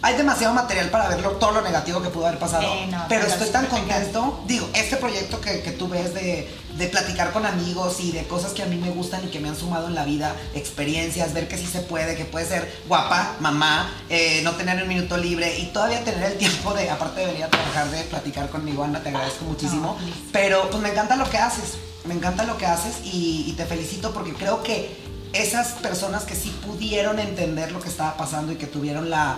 hay 0.04 0.18
demasiado 0.18 0.54
material 0.54 0.90
para 0.90 1.08
verlo, 1.08 1.32
todo 1.32 1.52
lo 1.52 1.62
negativo 1.62 2.02
que 2.02 2.10
pudo 2.10 2.28
haber 2.28 2.38
pasado. 2.38 2.68
No, 2.92 3.06
pero 3.08 3.24
pero 3.24 3.34
estoy 3.34 3.50
tan 3.50 3.68
contento. 3.68 4.44
Digo, 4.46 4.70
este 4.74 4.98
proyecto 4.98 5.40
que, 5.40 5.62
que 5.62 5.72
tú 5.72 5.88
ves 5.88 6.14
de, 6.14 6.54
de 6.78 6.88
platicar 6.88 7.32
con 7.32 7.46
amigos 7.46 8.02
y 8.02 8.12
de 8.12 8.28
cosas 8.28 8.52
que 8.52 8.64
a 8.64 8.66
mí 8.66 8.76
me 8.76 8.90
gustan 8.90 9.24
y 9.24 9.28
que 9.28 9.40
me 9.40 9.48
han 9.48 9.56
sumado 9.56 9.88
en 9.88 9.96
la 9.96 10.04
vida, 10.04 10.36
experiencias, 10.56 11.34
ver 11.34 11.48
que 11.48 11.58
sí 11.58 11.66
se 11.66 11.80
puede, 11.80 12.18
que 12.18 12.26
puede 12.26 12.46
ser 12.46 12.70
guapa, 12.90 13.38
mamá, 13.40 13.90
eh, 14.10 14.42
no 14.44 14.52
tener 14.56 14.84
un 14.84 14.90
minuto 14.90 15.16
libre 15.16 15.58
y 15.58 15.68
todavía 15.68 16.04
tener 16.04 16.34
el 16.34 16.38
tiempo 16.38 16.74
de, 16.74 16.90
aparte 16.90 17.22
de 17.22 17.28
venir 17.28 17.46
a 17.46 17.50
trabajar, 17.50 17.90
de 17.90 18.02
platicar 18.04 18.50
conmigo, 18.50 18.84
Ana, 18.84 19.02
te 19.02 19.08
agradezco 19.08 19.46
muchísimo. 19.46 19.98
No. 19.98 20.14
Pero 20.34 20.70
pues 20.70 20.84
me 20.84 20.90
encanta 20.90 21.16
lo 21.16 21.30
que 21.30 21.38
haces, 21.38 21.76
me 22.04 22.14
encanta 22.14 22.44
lo 22.44 22.58
que 22.58 22.66
haces 22.66 22.98
y, 23.06 23.46
y 23.48 23.54
te 23.54 23.66
felicito 23.66 24.14
porque 24.14 24.34
creo 24.34 24.64
que 24.64 25.02
esas 25.32 25.70
personas 25.74 26.26
que 26.26 26.36
sí 26.36 26.54
pudieron 26.66 27.20
entender 27.20 27.72
lo 27.72 27.80
que 27.80 27.88
estaba 27.88 28.18
pasando 28.18 28.52
y 28.52 28.58
que 28.58 28.68
tuvieron 28.68 29.10
la 29.10 29.38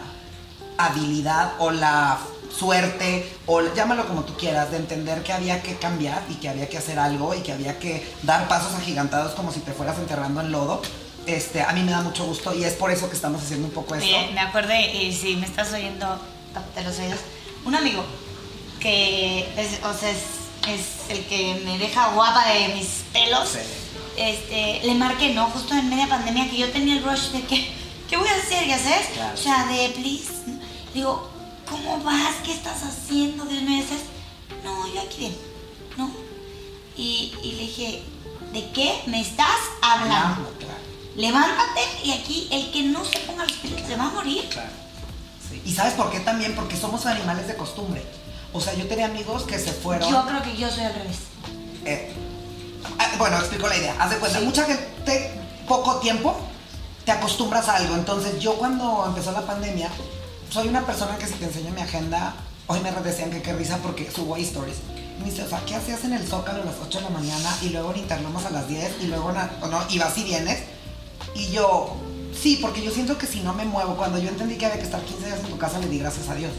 habilidad 0.78 1.54
o 1.60 1.72
la 1.72 2.20
suerte 2.58 3.30
o 3.48 3.62
llámalo 3.74 4.08
como 4.08 4.24
tú 4.24 4.34
quieras 4.38 4.72
de 4.72 4.78
entender 4.78 5.24
que 5.24 5.34
había 5.34 5.62
que 5.62 5.76
cambiar 5.76 6.24
y 6.30 6.36
que 6.36 6.50
había 6.50 6.70
que 6.70 6.78
hacer 6.78 7.00
algo 7.00 7.34
y 7.36 7.42
que 7.42 7.52
había 7.52 7.80
que 7.80 8.06
dar 8.24 8.48
pasos 8.48 8.74
agigantados 8.76 9.34
como 9.34 9.52
si 9.52 9.60
te 9.60 9.72
fueras 9.74 9.98
enterrando 9.98 10.42
en 10.42 10.52
lodo. 10.52 10.82
Este, 11.26 11.62
a 11.62 11.74
mí 11.74 11.82
me 11.82 11.92
da 11.92 12.02
mucho 12.02 12.26
gusto 12.26 12.54
y 12.54 12.64
es 12.64 12.74
por 12.74 12.92
eso 12.92 13.10
que 13.10 13.16
estamos 13.16 13.42
haciendo 13.42 13.68
un 13.68 13.74
poco 13.74 13.96
esto. 13.96 14.08
Oye, 14.08 14.32
me 14.34 14.40
acordé, 14.40 14.94
y 14.94 15.12
si 15.12 15.36
me 15.36 15.46
estás 15.48 15.74
oyendo, 15.74 16.20
tápate 16.54 16.84
los 16.84 17.00
oídos, 17.00 17.20
un 17.66 17.76
amigo 17.76 18.06
que 18.80 19.40
es, 19.58 19.84
o 19.84 19.94
sea, 19.94 20.12
es, 20.12 20.22
es 20.68 21.10
el 21.10 21.26
que 21.26 21.62
me 21.66 21.80
deja 21.80 22.10
guapa 22.10 22.48
de 22.48 22.76
mis 22.76 23.04
pelos. 23.12 23.50
Sí. 23.50 23.60
Este, 24.18 24.82
le 24.86 24.94
marqué, 24.94 25.34
¿no? 25.34 25.46
Justo 25.48 25.74
en 25.74 25.90
media 25.90 26.08
pandemia 26.08 26.50
que 26.50 26.58
yo 26.58 26.70
tenía 26.70 26.96
el 26.96 27.04
rush 27.04 27.32
de 27.32 27.42
que, 27.42 27.74
¿qué 28.08 28.18
voy 28.18 28.28
a 28.28 28.36
hacer? 28.36 28.68
¿Ya 28.68 28.78
sabes? 28.78 29.08
Claro. 29.14 29.34
O 29.34 29.38
sea, 29.38 29.66
de 29.66 29.90
please. 29.90 30.32
Digo, 30.96 31.28
¿cómo 31.70 32.02
vas? 32.06 32.36
¿Qué 32.46 32.54
estás 32.54 32.82
haciendo? 32.84 33.44
Dios 33.44 33.62
mío. 33.64 33.84
No, 34.64 34.88
yo 34.94 35.02
aquí 35.02 35.18
bien, 35.20 35.38
¿no? 35.98 36.10
Y, 36.96 37.34
y 37.44 37.52
le 37.52 37.62
dije, 37.64 38.04
¿de 38.54 38.72
qué 38.72 39.02
me 39.08 39.20
estás 39.20 39.46
hablando? 39.82 40.16
Hablando, 40.16 40.54
claro. 40.58 40.80
Levántate 41.18 41.82
y 42.02 42.12
aquí 42.12 42.48
el 42.50 42.72
que 42.72 42.84
no 42.84 43.04
se 43.04 43.20
ponga 43.20 43.44
los 43.44 43.52
pies 43.58 43.74
se 43.86 43.98
va 43.98 44.06
a 44.06 44.12
morir. 44.12 44.48
Claro. 44.50 44.70
Sí. 45.50 45.62
¿Y 45.66 45.74
sabes 45.74 45.96
por 45.96 46.12
qué 46.12 46.22
también? 46.22 46.56
Porque 46.56 46.78
somos 46.78 47.06
animales 47.06 47.48
de 47.48 47.58
costumbre. 47.58 48.02
O 48.54 48.62
sea, 48.62 48.74
yo 48.76 48.88
tenía 48.88 49.08
amigos 49.08 49.44
que 49.44 49.60
se 49.60 49.74
fueron. 49.74 50.10
Yo 50.10 50.26
creo 50.26 50.42
que 50.44 50.56
yo 50.56 50.70
soy 50.72 50.86
al 50.86 50.94
revés. 50.96 51.18
Eh, 51.84 52.14
ah, 53.00 53.12
bueno, 53.18 53.38
explico 53.38 53.68
la 53.68 53.76
idea. 53.76 53.98
Haz 54.00 54.12
de 54.12 54.18
cuenta, 54.18 54.40
Sí. 54.40 54.46
mucha 54.46 54.64
gente, 54.64 55.42
poco 55.68 55.98
tiempo, 55.98 56.38
te 57.04 57.12
acostumbras 57.12 57.68
a 57.68 57.76
algo. 57.76 57.96
Entonces, 57.96 58.40
yo 58.40 58.54
cuando 58.56 59.04
empezó 59.06 59.34
la 59.34 59.46
pandemia, 59.46 59.90
soy 60.50 60.68
una 60.68 60.86
persona 60.86 61.18
que 61.18 61.28
si 61.28 61.34
te 61.34 61.46
enseño 61.46 61.72
mi 61.72 61.82
agenda, 61.82 62.36
hoy 62.68 62.80
me 62.80 62.92
decían 62.92 63.32
que 63.32 63.42
qué 63.42 63.54
risa 63.54 63.78
porque 63.78 64.10
subo 64.12 64.38
stories. 64.38 64.78
Y 65.18 65.24
me 65.24 65.30
dice, 65.30 65.44
o 65.44 65.50
sea, 65.50 65.64
¿qué 65.66 65.76
hacías 65.76 66.04
en 66.04 66.14
el 66.14 66.26
Zócalo 66.26 66.62
a 66.62 66.66
las 66.66 66.76
8 66.82 66.98
de 66.98 67.04
la 67.04 67.10
mañana 67.10 67.58
y 67.62 67.70
luego 67.70 67.92
en 67.94 68.00
Interlomas 68.00 68.46
a 68.46 68.50
las 68.50 68.68
10 68.68 68.96
y 69.02 69.08
luego, 69.08 69.34
o 69.62 69.68
no, 69.68 69.86
y 69.90 70.00
vas 70.00 70.18
y 70.18 70.24
vienes? 70.24 70.60
Y 71.36 71.52
yo, 71.52 71.96
sí, 72.40 72.60
porque 72.62 72.84
yo 72.84 72.92
siento 72.92 73.18
que 73.18 73.28
si 73.28 73.42
no 73.42 73.54
me 73.54 73.66
muevo, 73.66 73.96
cuando 73.96 74.18
yo 74.18 74.30
entendí 74.30 74.56
que 74.56 74.66
había 74.66 74.78
que 74.78 74.86
estar 74.86 75.02
15 75.02 75.26
días 75.26 75.40
en 75.40 75.48
tu 75.48 75.58
casa, 75.58 75.80
le 75.80 75.88
di 75.88 76.00
gracias 76.00 76.30
a 76.30 76.36
Dios. 76.36 76.52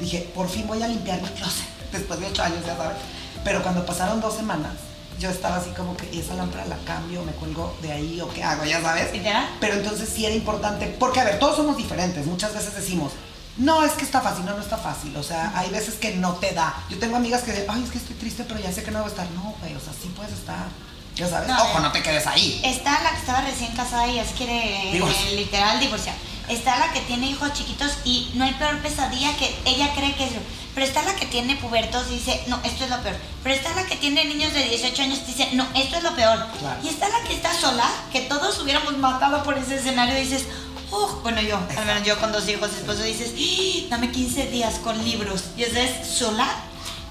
Dije, 0.00 0.30
por 0.34 0.48
fin 0.48 0.66
voy 0.66 0.82
a 0.82 0.88
limpiar 0.88 1.20
mi 1.22 1.28
closet, 1.28 1.66
después 1.92 2.20
de 2.20 2.26
8 2.26 2.42
años, 2.42 2.66
ya 2.66 2.76
sabes. 2.76 2.96
Pero 3.44 3.62
cuando 3.62 3.84
pasaron 3.84 4.20
dos 4.20 4.34
semanas, 4.34 4.72
yo 5.18 5.30
estaba 5.30 5.56
así 5.56 5.70
como 5.70 5.96
que, 5.96 6.08
¿y 6.12 6.20
esa 6.20 6.34
lámpara 6.34 6.64
la 6.66 6.76
cambio, 6.84 7.22
me 7.22 7.32
cuelgo 7.32 7.76
de 7.80 7.92
ahí 7.92 8.20
o 8.20 8.28
qué 8.28 8.42
hago? 8.42 8.64
Ya 8.64 8.80
sabes. 8.80 9.12
¿Literal? 9.12 9.48
Pero 9.60 9.74
entonces 9.74 10.08
sí 10.08 10.24
era 10.24 10.34
importante, 10.34 10.94
porque 10.98 11.20
a 11.20 11.24
ver, 11.24 11.38
todos 11.38 11.56
somos 11.56 11.76
diferentes. 11.76 12.26
Muchas 12.26 12.54
veces 12.54 12.74
decimos, 12.74 13.12
no, 13.58 13.84
es 13.84 13.92
que 13.92 14.04
está 14.04 14.20
fácil, 14.20 14.46
no, 14.46 14.54
no 14.54 14.62
está 14.62 14.78
fácil. 14.78 15.14
O 15.16 15.22
sea, 15.22 15.52
hay 15.54 15.70
veces 15.70 15.94
que 15.94 16.14
no 16.16 16.34
te 16.34 16.52
da. 16.52 16.74
Yo 16.88 16.98
tengo 16.98 17.16
amigas 17.16 17.42
que 17.42 17.52
dicen, 17.52 17.66
ay, 17.68 17.82
es 17.84 17.90
que 17.90 17.98
estoy 17.98 18.16
triste, 18.16 18.44
pero 18.44 18.60
ya 18.60 18.72
sé 18.72 18.82
que 18.82 18.90
no 18.90 19.00
voy 19.00 19.08
a 19.08 19.10
estar. 19.10 19.30
No, 19.32 19.54
güey, 19.60 19.74
o 19.74 19.80
sea, 19.80 19.92
sí 19.92 20.10
puedes 20.16 20.32
estar. 20.32 20.66
Ya 21.14 21.28
sabes. 21.28 21.48
No, 21.48 21.62
Ojo, 21.62 21.78
eh. 21.78 21.82
no 21.82 21.92
te 21.92 22.02
quedes 22.02 22.26
ahí. 22.26 22.60
Está 22.64 23.02
la 23.02 23.10
que 23.10 23.18
estaba 23.18 23.42
recién 23.42 23.72
casada 23.74 24.08
y 24.08 24.14
ya 24.14 24.24
se 24.24 24.34
quiere 24.34 24.96
eh, 24.96 25.36
literal 25.36 25.78
divorciar. 25.80 26.14
Está 26.48 26.78
la 26.78 26.92
que 26.92 27.00
tiene 27.00 27.26
hijos 27.26 27.52
chiquitos 27.52 27.92
y 28.04 28.30
no 28.34 28.44
hay 28.44 28.54
peor 28.54 28.78
pesadilla 28.78 29.36
que 29.36 29.54
ella 29.66 29.92
cree 29.94 30.14
que 30.14 30.24
es. 30.24 30.32
Pero 30.74 30.86
está 30.86 31.02
la 31.02 31.14
que 31.14 31.26
tiene 31.26 31.56
pubertos 31.56 32.06
y 32.10 32.14
dice, 32.14 32.42
no, 32.46 32.58
esto 32.64 32.84
es 32.84 32.90
lo 32.90 32.98
peor. 33.02 33.16
Pero 33.42 33.54
está 33.54 33.74
la 33.74 33.84
que 33.84 33.96
tiene 33.96 34.24
niños 34.24 34.54
de 34.54 34.64
18 34.64 35.02
años 35.02 35.20
y 35.24 35.32
dice, 35.32 35.50
no, 35.52 35.66
esto 35.74 35.98
es 35.98 36.02
lo 36.02 36.16
peor. 36.16 36.46
Claro. 36.58 36.80
Y 36.82 36.88
está 36.88 37.10
la 37.10 37.22
que 37.24 37.34
está 37.34 37.52
sola, 37.52 37.88
que 38.10 38.22
todos 38.22 38.58
hubiéramos 38.60 38.96
matado 38.96 39.42
por 39.42 39.58
ese 39.58 39.76
escenario 39.76 40.16
y 40.16 40.22
dices, 40.22 40.46
oh, 40.92 41.18
bueno, 41.22 41.40
yo, 41.40 41.56
al 41.56 41.84
menos 41.86 42.04
yo 42.04 42.18
con 42.20 42.30
dos 42.32 42.48
hijos, 42.48 42.70
esposo, 42.72 43.02
dices, 43.02 43.32
"Ah, 43.36 43.86
dame 43.90 44.10
15 44.12 44.46
días 44.46 44.74
con 44.84 45.02
libros. 45.04 45.44
Y 45.56 45.64
esa 45.64 45.80
es 45.80 46.06
sola. 46.06 46.46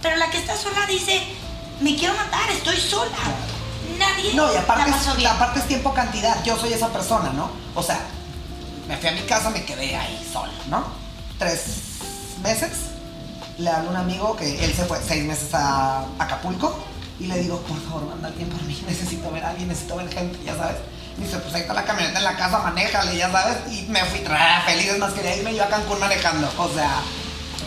Pero 0.02 0.16
la 0.18 0.30
que 0.32 0.38
está 0.38 0.56
sola 0.58 0.86
dice, 0.88 1.22
me 1.82 1.96
quiero 1.96 2.14
matar, 2.16 2.50
estoy 2.52 2.78
sola. 2.78 3.12
Nadie 3.98 4.34
No, 4.34 4.52
y 4.52 4.56
aparte, 4.58 4.90
la 4.90 4.98
pasó 4.98 5.12
es, 5.12 5.18
bien. 5.18 5.30
aparte 5.32 5.60
es 5.60 5.68
tiempo 5.68 5.94
cantidad. 5.94 6.44
Yo 6.44 6.58
soy 6.58 6.74
esa 6.74 6.88
persona, 6.90 7.32
¿no? 7.34 7.52
O 7.76 7.84
sea, 7.84 8.00
me 8.88 8.98
fui 8.98 9.10
a 9.10 9.12
mi 9.12 9.22
casa, 9.22 9.50
me 9.50 9.64
quedé 9.66 9.96
ahí 9.96 10.28
sola, 10.32 10.54
¿no? 10.70 10.84
Tres 11.38 11.64
meses. 12.42 12.72
Le 13.58 13.70
hablo 13.70 13.90
a 13.90 13.92
un 13.92 13.98
amigo 13.98 14.36
que 14.36 14.64
él 14.64 14.74
se 14.74 14.86
fue 14.86 15.00
seis 15.06 15.24
meses 15.24 15.54
a 15.54 16.06
Acapulco 16.18 16.80
y 17.20 17.28
le 17.28 17.38
digo, 17.40 17.60
por 17.62 17.80
favor, 17.84 18.08
manda 18.08 18.30
alguien 18.30 18.50
por 18.50 18.64
mí. 18.64 18.82
Necesito 18.88 19.30
ver 19.32 19.44
a 19.46 19.50
alguien, 19.50 19.68
necesito 19.68 19.96
ver 19.98 20.12
gente, 20.12 20.40
ya 20.44 20.56
sabes. 20.56 20.78
Me 21.18 21.26
dice, 21.26 21.38
pues 21.40 21.54
ahí 21.54 21.62
está 21.62 21.74
la 21.74 21.84
camioneta 21.86 22.18
en 22.20 22.24
la 22.24 22.36
casa, 22.36 22.60
manéjale, 22.60 23.16
ya 23.18 23.32
sabes. 23.32 23.58
Y 23.72 23.84
me 23.84 24.04
fui 24.06 24.20
tra, 24.22 24.62
feliz, 24.66 24.88
es 24.90 24.98
más, 25.00 25.14
quería 25.14 25.36
irme 25.38 25.56
yo 25.56 25.64
a 25.64 25.70
Cancún 25.70 26.00
manejando. 26.00 26.52
O 26.58 26.74
sea, 26.74 27.02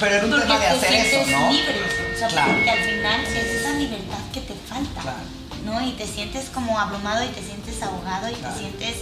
pero 0.01 0.17
era 0.17 0.25
un 0.25 0.31
Porque 0.31 0.47
tema 0.47 0.59
de 0.59 0.67
te 0.67 0.73
hacer 0.77 0.95
eso, 0.95 1.31
¿no? 1.31 1.53
libre. 1.53 1.81
O 2.15 2.19
sea, 2.19 2.29
Claro. 2.29 2.53
porque 2.53 2.71
al 2.71 2.79
final 2.79 3.21
es 3.25 3.61
esa 3.61 3.71
libertad 3.75 4.19
que 4.33 4.41
te 4.41 4.55
falta. 4.69 5.01
Claro. 5.03 5.19
¿No? 5.65 5.87
Y 5.87 5.93
te 5.93 6.07
sientes 6.07 6.47
como 6.51 6.79
abrumado 6.79 7.25
y 7.25 7.29
te 7.29 7.43
sientes 7.43 7.81
ahogado 7.83 8.29
y 8.31 8.35
Claro. 8.35 8.55
te 8.55 8.61
sientes 8.61 8.97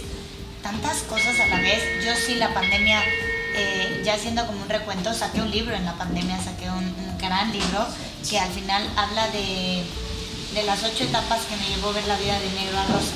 tantas 0.61 0.97
cosas 1.03 1.39
a 1.39 1.47
la 1.47 1.57
vez. 1.57 1.81
Yo 2.05 2.13
sí, 2.15 2.35
la 2.35 2.53
pandemia, 2.53 3.01
eh, 3.55 4.01
ya 4.05 4.13
haciendo 4.13 4.45
como 4.45 4.61
un 4.61 4.69
recuento, 4.69 5.13
saqué 5.13 5.41
un 5.41 5.51
libro 5.51 5.75
en 5.75 5.85
la 5.85 5.93
pandemia, 5.93 6.37
saqué 6.41 6.69
un, 6.69 6.85
un 6.85 7.17
gran 7.17 7.51
libro 7.51 7.85
que 8.29 8.39
al 8.39 8.49
final 8.51 8.87
habla 8.95 9.27
de, 9.29 9.83
de 10.53 10.63
las 10.63 10.83
ocho 10.83 11.03
etapas 11.05 11.41
que 11.49 11.55
me 11.57 11.67
llevó 11.67 11.91
ver 11.91 12.05
la 12.07 12.15
vida 12.17 12.39
de 12.39 12.49
negro 12.51 12.77
a 12.79 12.83
rosa. 12.85 13.11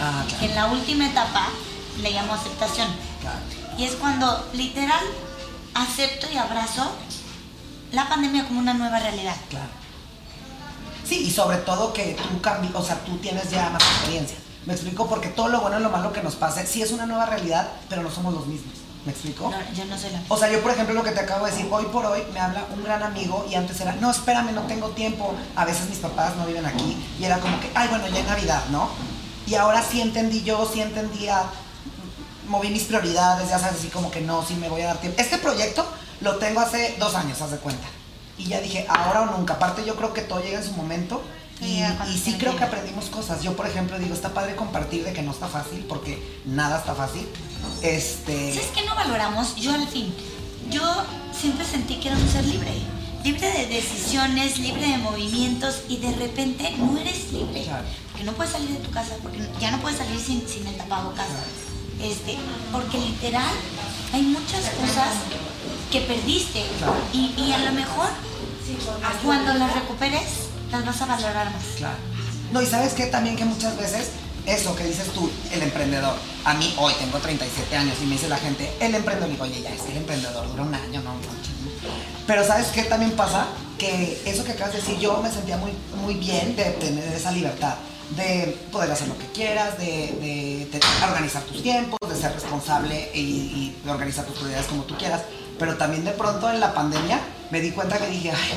Ah, 0.00 0.24
claro. 0.28 0.44
en 0.44 0.54
la 0.54 0.66
última 0.66 1.06
etapa 1.06 1.48
le 2.00 2.10
llamo 2.10 2.32
aceptación. 2.34 2.88
claro. 3.20 3.38
Y 3.78 3.84
es 3.84 3.94
cuando 3.94 4.48
literal 4.52 5.00
acepto 5.74 6.26
y 6.32 6.36
abrazo 6.36 6.90
la 7.92 8.08
pandemia 8.08 8.46
como 8.46 8.60
una 8.60 8.74
nueva 8.74 8.98
realidad. 8.98 9.36
Claro. 9.48 9.70
Sí, 11.04 11.26
y 11.26 11.30
sobre 11.30 11.58
todo 11.58 11.92
que 11.92 12.14
tú 12.14 12.40
cambias, 12.40 12.74
o 12.74 12.84
sea, 12.84 12.98
tú 13.04 13.16
tienes 13.18 13.50
ya 13.50 13.70
más 13.70 13.82
experiencia. 13.82 14.36
Me 14.66 14.74
explico 14.74 15.08
porque 15.08 15.28
todo 15.28 15.48
lo 15.48 15.60
bueno 15.60 15.78
y 15.78 15.82
lo 15.82 15.90
malo 15.90 16.12
que 16.12 16.22
nos 16.22 16.36
pase, 16.36 16.66
sí 16.66 16.82
es 16.82 16.92
una 16.92 17.06
nueva 17.06 17.26
realidad, 17.26 17.68
pero 17.88 18.02
no 18.02 18.10
somos 18.10 18.32
los 18.32 18.46
mismos. 18.46 18.74
¿Me 19.04 19.10
explico? 19.10 19.50
No, 19.50 19.74
yo 19.74 19.84
no 19.86 19.98
soy 19.98 20.10
la 20.12 20.20
O 20.28 20.36
sea, 20.36 20.50
yo 20.50 20.62
por 20.62 20.70
ejemplo 20.70 20.94
lo 20.94 21.02
que 21.02 21.10
te 21.10 21.20
acabo 21.20 21.44
de 21.44 21.50
decir, 21.50 21.66
hoy 21.72 21.84
por 21.86 22.06
hoy 22.06 22.22
me 22.32 22.38
habla 22.38 22.64
un 22.72 22.84
gran 22.84 23.02
amigo 23.02 23.44
y 23.50 23.56
antes 23.56 23.80
era, 23.80 23.94
no, 23.96 24.10
espérame, 24.12 24.52
no 24.52 24.62
tengo 24.62 24.90
tiempo. 24.90 25.34
A 25.56 25.64
veces 25.64 25.88
mis 25.88 25.98
papás 25.98 26.36
no 26.36 26.46
viven 26.46 26.64
aquí 26.64 26.96
y 27.18 27.24
era 27.24 27.40
como 27.40 27.58
que, 27.58 27.70
ay, 27.74 27.88
bueno, 27.88 28.06
ya 28.06 28.20
es 28.20 28.26
Navidad, 28.26 28.62
¿no? 28.70 28.90
Y 29.46 29.54
ahora 29.54 29.82
sí 29.82 30.00
entendí 30.00 30.42
yo, 30.42 30.68
sí 30.72 30.80
entendía, 30.80 31.42
moví 32.48 32.68
mis 32.70 32.84
prioridades, 32.84 33.48
ya 33.48 33.58
sabes, 33.58 33.78
así 33.78 33.88
como 33.88 34.10
que 34.10 34.20
no, 34.20 34.44
sí 34.44 34.54
me 34.54 34.68
voy 34.68 34.82
a 34.82 34.88
dar 34.88 34.98
tiempo. 34.98 35.20
Este 35.20 35.38
proyecto 35.38 35.86
lo 36.20 36.36
tengo 36.36 36.60
hace 36.60 36.96
dos 36.98 37.14
años, 37.14 37.40
haz 37.40 37.50
de 37.50 37.58
cuenta. 37.58 37.86
Y 38.38 38.46
ya 38.46 38.60
dije, 38.60 38.86
ahora 38.88 39.22
o 39.22 39.38
nunca. 39.38 39.54
Aparte 39.54 39.84
yo 39.84 39.96
creo 39.96 40.12
que 40.12 40.22
todo 40.22 40.40
llega 40.40 40.58
en 40.58 40.64
su 40.64 40.72
momento. 40.72 41.22
Y, 41.60 41.84
sí 42.18 42.36
creo 42.38 42.56
que 42.56 42.64
aprendimos 42.64 43.04
cosas. 43.04 43.40
Yo, 43.42 43.54
por 43.54 43.68
ejemplo, 43.68 43.96
digo, 43.96 44.14
está 44.14 44.34
padre 44.34 44.56
compartir 44.56 45.04
de 45.04 45.12
que 45.12 45.22
no 45.22 45.30
está 45.30 45.46
fácil, 45.46 45.84
porque 45.88 46.40
nada 46.44 46.78
está 46.78 46.92
fácil. 46.94 47.28
Este... 47.82 48.54
¿Sabes 48.54 48.70
qué 48.74 48.84
no 48.84 48.96
valoramos? 48.96 49.54
Yo 49.54 49.72
al 49.72 49.86
fin, 49.86 50.12
yo 50.70 50.82
siempre 51.32 51.64
sentí 51.64 52.00
que 52.00 52.08
era 52.08 52.16
un 52.16 52.28
ser 52.28 52.44
libre. 52.46 52.72
Libre 53.24 53.50
de 53.52 53.66
decisiones, 53.66 54.58
libre 54.58 54.88
de 54.88 54.98
movimientos 54.98 55.82
y 55.88 55.98
de 55.98 56.12
repente 56.12 56.74
no 56.78 56.98
eres 56.98 57.32
libre. 57.32 57.64
Porque 58.10 58.24
no 58.24 58.32
puedes 58.32 58.52
salir 58.52 58.68
de 58.70 58.76
tu 58.76 58.90
casa, 58.90 59.14
porque 59.22 59.38
ya 59.60 59.70
no 59.70 59.78
puedes 59.80 59.98
salir 59.98 60.18
sin, 60.18 60.46
sin 60.48 60.66
el 60.66 60.76
tapabocas. 60.76 61.26
Este, 62.02 62.36
porque 62.72 62.98
literal 62.98 63.54
hay 64.12 64.22
muchas 64.22 64.64
cosas 64.70 65.14
que 65.92 66.00
perdiste 66.00 66.64
y, 67.12 67.32
y 67.36 67.52
a 67.52 67.58
lo 67.58 67.72
mejor 67.72 68.08
cuando 69.24 69.54
las 69.54 69.74
recuperes 69.74 70.48
las 70.70 70.84
vas 70.84 71.02
a 71.02 71.06
valorar 71.06 71.52
más. 71.52 71.64
Claro. 71.76 71.96
No, 72.52 72.60
y 72.60 72.66
sabes 72.66 72.94
qué 72.94 73.06
también 73.06 73.36
que 73.36 73.44
muchas 73.44 73.76
veces, 73.76 74.10
eso 74.46 74.74
que 74.74 74.84
dices 74.84 75.12
tú, 75.12 75.30
el 75.52 75.62
emprendedor. 75.62 76.16
A 76.44 76.54
mí 76.54 76.74
hoy 76.78 76.92
tengo 76.98 77.18
37 77.18 77.76
años 77.76 77.96
y 78.02 78.06
me 78.06 78.12
dice 78.12 78.28
la 78.28 78.36
gente, 78.36 78.70
el 78.80 78.94
emprendedor, 78.94 79.30
digo, 79.30 79.44
oye, 79.44 79.62
ya 79.62 79.70
es 79.70 79.82
que 79.82 79.92
el 79.92 79.98
emprendedor 79.98 80.48
dura 80.48 80.62
un 80.62 80.74
año, 80.74 81.02
no 81.02 81.14
manches. 81.14 81.41
Pero 82.26 82.44
¿sabes 82.46 82.68
qué 82.68 82.84
también 82.84 83.12
pasa? 83.12 83.46
Que 83.78 84.22
eso 84.26 84.44
que 84.44 84.52
acabas 84.52 84.72
de 84.74 84.80
decir, 84.80 84.98
yo 84.98 85.20
me 85.22 85.30
sentía 85.30 85.56
muy, 85.56 85.72
muy 86.02 86.14
bien 86.14 86.54
de 86.56 86.64
tener 86.72 87.12
esa 87.12 87.32
libertad. 87.32 87.74
De 88.16 88.58
poder 88.70 88.90
hacer 88.92 89.08
lo 89.08 89.16
que 89.18 89.26
quieras, 89.28 89.78
de, 89.78 89.86
de- 89.86 90.68
de 90.70 90.80
organizar 91.06 91.42
tus 91.44 91.62
tiempos, 91.62 91.98
de 92.08 92.14
ser 92.14 92.32
responsable 92.34 93.10
y, 93.14 93.74
de 93.82 93.90
organizar 93.90 94.24
tus 94.26 94.34
prioridades 94.36 94.66
como 94.66 94.82
tú 94.84 94.96
quieras. 94.98 95.22
Pero 95.58 95.76
también 95.76 96.04
de 96.04 96.10
pronto 96.12 96.50
en 96.50 96.60
la 96.60 96.74
pandemia 96.74 97.18
me 97.50 97.60
di 97.60 97.70
cuenta 97.70 97.96
que 97.98 98.06
dije, 98.08 98.30
ay, 98.30 98.52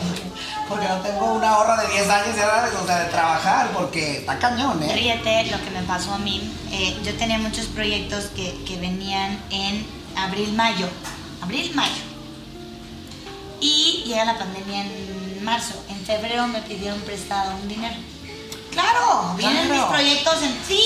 porque 0.68 0.88
no 0.88 0.98
tengo 0.98 1.34
una 1.36 1.50
ahorra 1.52 1.82
de 1.82 1.88
10 1.94 2.10
años, 2.10 2.36
sabes, 2.36 2.74
o 2.82 2.86
sea, 2.86 3.00
de 3.00 3.10
trabajar, 3.10 3.70
porque 3.74 4.18
está 4.20 4.38
cañón, 4.40 4.82
¿eh? 4.84 4.92
Ríete 4.94 5.46
lo 5.52 5.64
que 5.64 5.70
me 5.72 5.84
pasó 5.84 6.14
a 6.14 6.18
mí. 6.20 6.52
Eh, 6.72 6.98
yo 7.04 7.14
tenía 7.16 7.38
muchos 7.38 7.66
proyectos 7.68 8.26
que, 8.36 8.62
que 8.66 8.78
venían 8.80 9.42
en 9.52 9.86
abril-mayo. 10.18 10.88
Abril-mayo. 11.42 12.02
Y 13.66 14.04
llega 14.06 14.26
la 14.26 14.38
pandemia 14.38 14.82
en 14.82 15.44
marzo. 15.44 15.74
En 15.90 16.00
febrero 16.06 16.46
me 16.46 16.62
pidieron 16.62 17.00
prestado 17.02 17.56
un 17.56 17.68
dinero. 17.68 17.96
Claro, 18.72 19.34
vienen 19.38 19.66
Claro. 19.66 19.82
mis 19.82 19.92
proyectos 19.92 20.44
en... 20.44 20.56
Sí, 20.68 20.82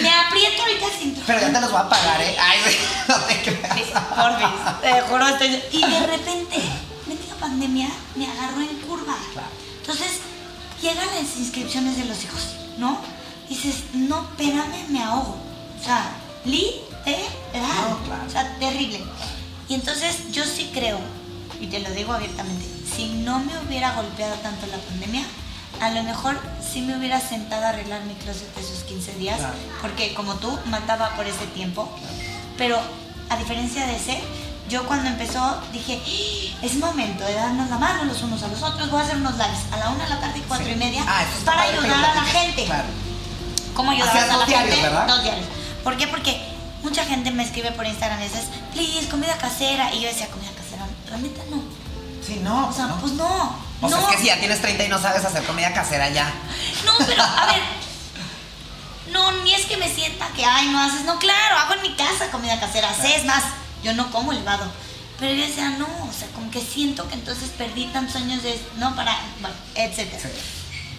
me 0.00 0.08
aprieto 0.10 0.62
ahorita 0.62 0.86
el 0.86 0.92
cinturón. 0.92 1.24
Pero 1.26 1.40
ya 1.40 1.52
te 1.52 1.60
los 1.60 1.70
voy 1.70 1.80
a 1.82 1.88
pagar, 1.90 2.22
¿eh? 2.22 2.34
Ay, 2.40 2.58
no 3.08 3.16
te 3.16 3.42
creas. 3.42 3.90
Porfis, 4.16 4.80
te 4.80 5.00
juro, 5.02 5.28
estoy... 5.28 5.62
Y 5.72 5.80
de 5.84 6.06
repente, 6.06 6.56
la 7.28 7.36
pandemia 7.40 7.88
me 8.14 8.26
agarró 8.26 8.60
en 8.62 8.76
curva. 8.88 9.16
Claro. 9.34 9.48
Entonces, 9.80 10.20
llegan 10.80 11.06
las 11.08 11.36
inscripciones 11.36 11.98
de 11.98 12.06
los 12.06 12.24
hijos, 12.24 12.54
¿no? 12.78 12.98
Dices, 13.50 13.74
no, 13.92 14.22
espérame, 14.22 14.88
me 14.88 15.02
ahogo. 15.02 15.36
O 15.78 15.84
sea, 15.84 16.10
literal. 16.46 17.90
No, 17.90 17.98
claro. 18.06 18.22
O 18.26 18.30
sea, 18.30 18.56
terrible. 18.58 19.02
Y 19.68 19.74
entonces, 19.74 20.30
yo 20.30 20.44
sí 20.44 20.70
creo, 20.72 20.98
y 21.60 21.66
te 21.68 21.80
lo 21.80 21.90
digo 21.90 22.12
abiertamente, 22.12 22.64
si 22.96 23.06
no 23.14 23.38
me 23.40 23.58
hubiera 23.60 23.92
golpeado 23.94 24.34
tanto 24.36 24.66
la 24.66 24.76
pandemia, 24.78 25.24
a 25.80 25.90
lo 25.90 26.02
mejor 26.04 26.38
sí 26.62 26.80
me 26.82 26.96
hubiera 26.96 27.20
sentado 27.20 27.64
a 27.66 27.68
arreglar 27.70 28.02
mi 28.04 28.14
closet 28.14 28.48
esos 28.58 28.84
15 28.84 29.14
días, 29.16 29.38
Claro. 29.38 29.54
porque 29.82 30.14
como 30.14 30.34
tú, 30.34 30.56
mataba 30.66 31.10
por 31.16 31.26
ese 31.26 31.46
tiempo. 31.54 31.90
Pero 32.56 32.78
a 33.30 33.36
diferencia 33.36 33.86
de 33.86 33.96
ese, 33.96 34.20
yo 34.68 34.86
cuando 34.86 35.08
empezó 35.08 35.60
dije, 35.72 36.00
"Ah, 36.04 36.58
es 36.64 36.76
momento 36.76 37.24
de 37.24 37.34
darnos 37.34 37.68
la 37.68 37.78
mano 37.78 38.04
los 38.04 38.22
unos 38.22 38.42
a 38.44 38.48
los 38.48 38.62
otros, 38.62 38.90
voy 38.90 39.00
a 39.00 39.04
hacer 39.04 39.16
unos 39.16 39.34
lives 39.34 39.58
a 39.72 39.76
la 39.78 39.90
una 39.90 40.04
de 40.04 40.10
la 40.10 40.20
tarde 40.20 40.38
y 40.38 40.42
cuatro 40.42 40.66
Sí. 40.66 40.72
y 40.72 40.76
media 40.76 41.02
Ah, 41.06 41.24
para 41.44 41.62
ayudar 41.62 42.04
a 42.04 42.14
la 42.14 42.22
gente. 42.24 42.64
Claro. 42.66 42.84
cómo 43.74 43.90
Hacías 43.90 44.30
a 44.30 44.36
la 44.36 44.46
diarios, 44.46 44.74
gente. 44.76 44.88
¿verdad? 44.88 45.06
Dos 45.08 45.22
diarios. 45.24 45.46
¿Por 45.82 45.96
qué? 45.96 46.06
Porque 46.06 46.40
mucha 46.84 47.04
gente 47.04 47.32
me 47.32 47.42
escribe 47.42 47.72
por 47.72 47.84
Instagram 47.84 48.20
y 48.20 48.24
dices, 48.24 48.44
please, 48.72 49.08
comida 49.08 49.36
casera. 49.36 49.92
Y 49.92 50.00
yo 50.00 50.08
decía, 50.08 50.28
comida 50.28 50.50
la 51.14 51.20
neta 51.20 51.42
no. 51.48 51.62
Sí, 52.26 52.40
no. 52.42 52.68
O 52.68 52.72
sea, 52.72 52.86
no. 52.86 52.96
pues 53.00 53.12
no. 53.12 53.56
O 53.80 53.88
sea, 53.88 53.98
no. 53.98 54.08
es 54.08 54.16
que 54.16 54.20
si 54.20 54.26
ya 54.26 54.38
tienes 54.38 54.60
30 54.60 54.84
y 54.84 54.88
no 54.88 55.00
sabes 55.00 55.24
hacer 55.24 55.44
comida 55.44 55.72
casera 55.72 56.10
ya. 56.10 56.32
No, 56.84 56.92
pero 57.06 57.22
a 57.22 57.46
ver. 57.46 57.62
No, 59.12 59.30
ni 59.42 59.54
es 59.54 59.66
que 59.66 59.76
me 59.76 59.94
sienta 59.94 60.26
que, 60.34 60.44
ay, 60.44 60.68
no 60.68 60.82
haces. 60.82 61.04
No, 61.04 61.18
claro, 61.18 61.58
hago 61.58 61.74
en 61.74 61.82
mi 61.82 61.94
casa 61.94 62.30
comida 62.32 62.58
casera. 62.58 62.92
Sé, 62.92 63.14
es 63.14 63.24
más, 63.26 63.44
yo 63.82 63.92
no 63.92 64.10
como 64.10 64.32
elevado. 64.32 64.64
Pero 65.20 65.34
yo 65.34 65.46
decía, 65.46 65.68
no, 65.78 65.86
o 65.86 66.12
sea, 66.12 66.26
como 66.28 66.50
que 66.50 66.60
siento 66.60 67.06
que 67.06 67.14
entonces 67.14 67.50
perdí 67.50 67.86
tantos 67.88 68.16
años 68.16 68.42
de. 68.42 68.60
No, 68.76 68.96
para. 68.96 69.14
Bueno. 69.40 69.54
Sí. 69.94 70.08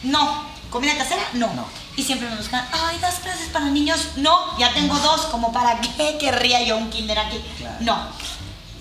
No. 0.04 0.46
¿Comida 0.70 0.96
casera? 0.98 1.24
No. 1.34 1.52
No. 1.56 1.66
Y 1.98 2.04
siempre 2.04 2.30
me 2.30 2.38
buscan, 2.38 2.66
ay, 2.72 3.00
das 3.00 3.16
clases 3.16 3.50
para 3.50 3.66
niños. 3.66 4.10
No, 4.18 4.58
ya 4.60 4.74
tengo 4.74 4.98
dos, 5.00 5.26
como 5.26 5.52
para 5.52 5.82
qué 5.82 6.18
querría 6.18 6.62
yo 6.62 6.78
un 6.78 6.90
kinder 6.92 7.18
aquí. 7.18 7.44
Claro. 7.58 7.78
No. 7.82 8.08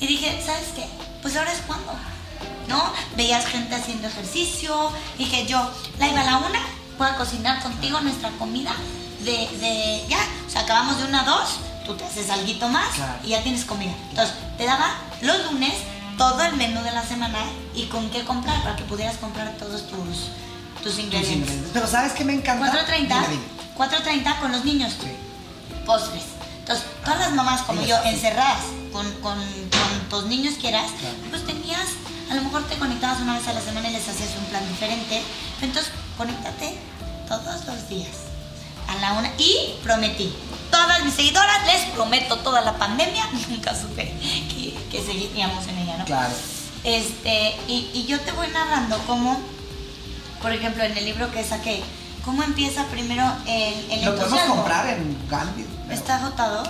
Y 0.01 0.07
dije, 0.07 0.41
¿sabes 0.45 0.69
qué? 0.77 0.87
Pues 1.25 1.35
ahora 1.37 1.53
es 1.53 1.61
cuando. 1.67 1.91
¿No? 2.69 2.93
Veías 3.17 3.47
gente 3.47 3.75
haciendo 3.75 4.09
ejercicio. 4.09 4.91
Dije 5.17 5.47
yo, 5.47 5.71
la 5.99 6.09
iba 6.09 6.21
a 6.21 6.25
la 6.25 6.37
una, 6.39 6.61
voy 6.99 7.09
a 7.09 7.17
cocinar 7.17 7.63
contigo 7.63 7.99
nuestra 8.03 8.29
comida 8.39 8.73
de, 9.21 9.33
de 9.59 10.05
ya. 10.09 10.19
O 10.47 10.51
sea, 10.51 10.61
acabamos 10.63 10.99
de 10.99 11.05
una 11.05 11.23
a 11.23 11.25
dos, 11.25 11.59
tú 11.87 11.95
te 11.97 12.05
haces 12.05 12.29
algo 12.29 12.69
más 12.69 12.95
Claro. 12.95 13.15
y 13.25 13.29
ya 13.29 13.43
tienes 13.43 13.65
comida. 13.65 13.93
Entonces, 14.11 14.35
te 14.59 14.67
daba 14.67 14.95
los 15.23 15.51
lunes 15.51 15.73
todo 16.19 16.43
el 16.43 16.57
menú 16.57 16.83
de 16.83 16.93
la 16.93 17.03
semana 17.03 17.39
y 17.75 17.87
con 17.87 18.11
qué 18.11 18.23
comprar 18.25 18.63
para 18.63 18.77
que 18.77 18.85
pudieras 18.85 19.17
comprar 19.17 19.51
todos 19.59 19.87
tus, 19.89 20.29
tus 20.83 20.99
ingredientes. 20.99 21.71
Pero 21.73 21.87
¿sabes 21.87 22.13
qué 22.13 22.25
me 22.25 22.35
encanta? 22.35 22.71
4.30, 22.71 22.99
Dime, 22.99 23.29
dime. 23.31 23.43
4.30 23.77 24.41
con 24.41 24.53
los 24.53 24.63
niños, 24.65 24.93
Sí. 25.01 25.09
postres. 25.87 26.23
Entonces, 26.61 26.85
todas 27.05 27.19
las 27.21 27.33
mamás 27.33 27.63
como 27.63 27.83
yo, 27.83 27.97
encerradas 28.05 28.61
con, 28.93 29.11
con, 29.21 29.39
con 29.81 30.09
tus 30.21 30.29
niños 30.31 30.55
que 30.61 30.69
eras, 30.69 30.91
Claro. 31.01 31.15
pues 31.31 31.45
tenías, 31.47 31.87
a 32.31 32.35
lo 32.35 32.43
mejor 32.43 32.65
te 32.69 32.77
conectabas 32.77 33.21
una 33.21 33.35
vez 33.39 33.47
a 33.49 33.53
la 33.53 33.61
semana 33.61 33.89
y 33.89 33.93
les 33.93 34.09
hacías 34.09 34.31
un 34.39 34.45
plan 34.47 34.67
diferente. 34.69 35.23
Entonces, 35.63 35.93
conéctate 36.17 36.79
todos 37.29 37.65
los 37.67 37.89
días 37.89 38.11
a 38.89 38.95
la 39.01 39.13
una. 39.15 39.31
Y 39.39 39.75
prometí, 39.83 40.33
todas 40.71 41.05
mis 41.05 41.15
seguidoras, 41.15 41.67
les 41.67 41.85
prometo 41.95 42.37
toda 42.39 42.61
la 42.61 42.75
pandemia, 42.77 43.29
nunca 43.49 43.75
supe 43.75 44.13
que, 44.51 44.77
que 44.91 45.05
seguiríamos 45.05 45.67
en 45.69 45.79
ella, 45.79 45.97
¿no? 45.99 46.05
Claro. 46.05 46.33
Este, 46.85 47.57
y, 47.67 47.91
y 47.95 48.05
yo 48.07 48.21
te 48.21 48.33
voy 48.33 48.47
narrando 48.49 48.99
cómo, 49.07 49.41
por 50.43 50.53
ejemplo, 50.53 50.85
en 50.85 50.97
el 50.99 51.05
libro 51.07 51.31
que 51.33 51.43
saqué, 51.43 51.83
cómo 52.27 52.43
empieza 52.43 52.85
primero 52.87 53.25
el, 53.47 53.91
el 53.91 54.05
Lo 54.05 54.15
podemos 54.17 54.41
comprar 54.43 54.87
en 54.89 55.17
Gandhi. 55.31 55.65
pero- 55.89 55.95
¿Está 55.99 56.17
agotado? 56.17 56.63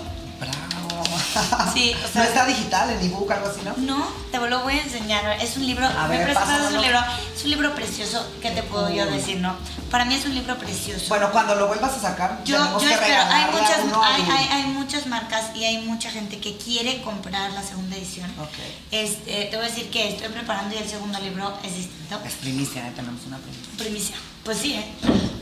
Sí, 1.73 1.95
o 2.05 2.09
sea- 2.13 2.23
no 2.23 2.29
está 2.29 2.47
digital, 2.47 2.91
en 2.91 3.01
ebook, 3.07 3.31
algo 3.33 3.49
así, 3.49 3.61
¿no? 3.65 3.75
No, 3.79 4.07
te 4.31 4.39
lo 4.39 4.61
voy 4.61 4.75
a 4.79 4.83
enseñar. 4.83 5.25
Es 5.41 5.57
un 5.57 5.67
libro, 5.67 5.87
A 5.87 6.07
me 6.09 6.19
ver, 6.19 6.31
es 6.31 6.37
un 6.37 6.81
libro, 6.83 6.99
es 7.37 7.45
un 7.45 7.51
libro 7.51 7.75
precioso. 7.75 8.27
¿Qué 8.43 8.51
te 8.51 8.63
puedo 8.63 8.89
yo 8.91 9.07
decir, 9.07 9.39
no? 9.41 9.57
Para 9.91 10.05
mí 10.05 10.15
es 10.15 10.25
un 10.27 10.35
libro 10.35 10.57
precioso. 10.59 11.07
Bueno, 11.09 11.31
cuando 11.31 11.55
lo 11.55 11.67
vuelvas 11.69 11.93
a 11.95 12.01
sacar, 12.01 12.43
Yo, 12.45 12.57
tenemos 12.59 12.83
yo 12.83 12.89
que 12.89 12.95
espero, 12.95 13.23
hay 13.23 13.45
muchas, 13.53 13.79
hay, 14.03 14.23
hay, 14.31 14.49
hay 14.49 14.63
muchas 14.73 15.07
marcas 15.07 15.45
y 15.55 15.65
hay 15.65 15.79
mucha 15.87 16.11
gente 16.11 16.41
que 16.41 16.57
quiere 16.57 17.01
comprar 17.03 17.51
la 17.53 17.63
segunda 17.63 17.97
edición. 17.97 18.31
Ok. 18.41 18.49
Este, 18.91 19.45
te 19.47 19.57
voy 19.57 19.67
a 19.67 19.69
decir 19.69 19.91
que 19.91 20.11
estoy 20.11 20.29
preparando 20.29 20.75
y 20.75 20.79
el 20.79 20.89
segundo 20.89 21.19
libro 21.21 21.57
es 21.63 21.75
distinto. 21.77 22.21
Es 22.25 22.35
primicia, 22.35 22.87
¿eh? 22.89 22.93
tenemos 22.97 23.25
una 23.27 23.39
primicia. 23.39 23.73
Primicia. 23.79 24.17
Pues 24.45 24.59
sí, 24.59 24.75
¿eh? 24.75 24.85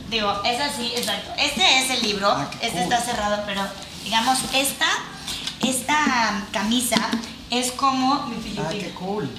Digo, 0.09 0.41
es 0.45 0.61
así, 0.61 0.93
exacto. 0.95 1.31
Este 1.37 1.79
es 1.79 1.89
el 1.89 2.01
libro, 2.03 2.29
Ah, 2.31 2.47
este 2.61 2.83
cool. 2.83 2.93
está 2.93 3.01
cerrado, 3.01 3.43
pero 3.47 3.61
digamos, 4.03 4.37
esta, 4.53 4.85
esta 5.69 6.45
camisa 6.51 6.97
es 7.49 7.71
como 7.71 8.25
mi 8.27 8.35
Ah, 8.35 8.39
filipina. 8.43 8.69
qué 8.69 8.91
cool. 8.99 9.29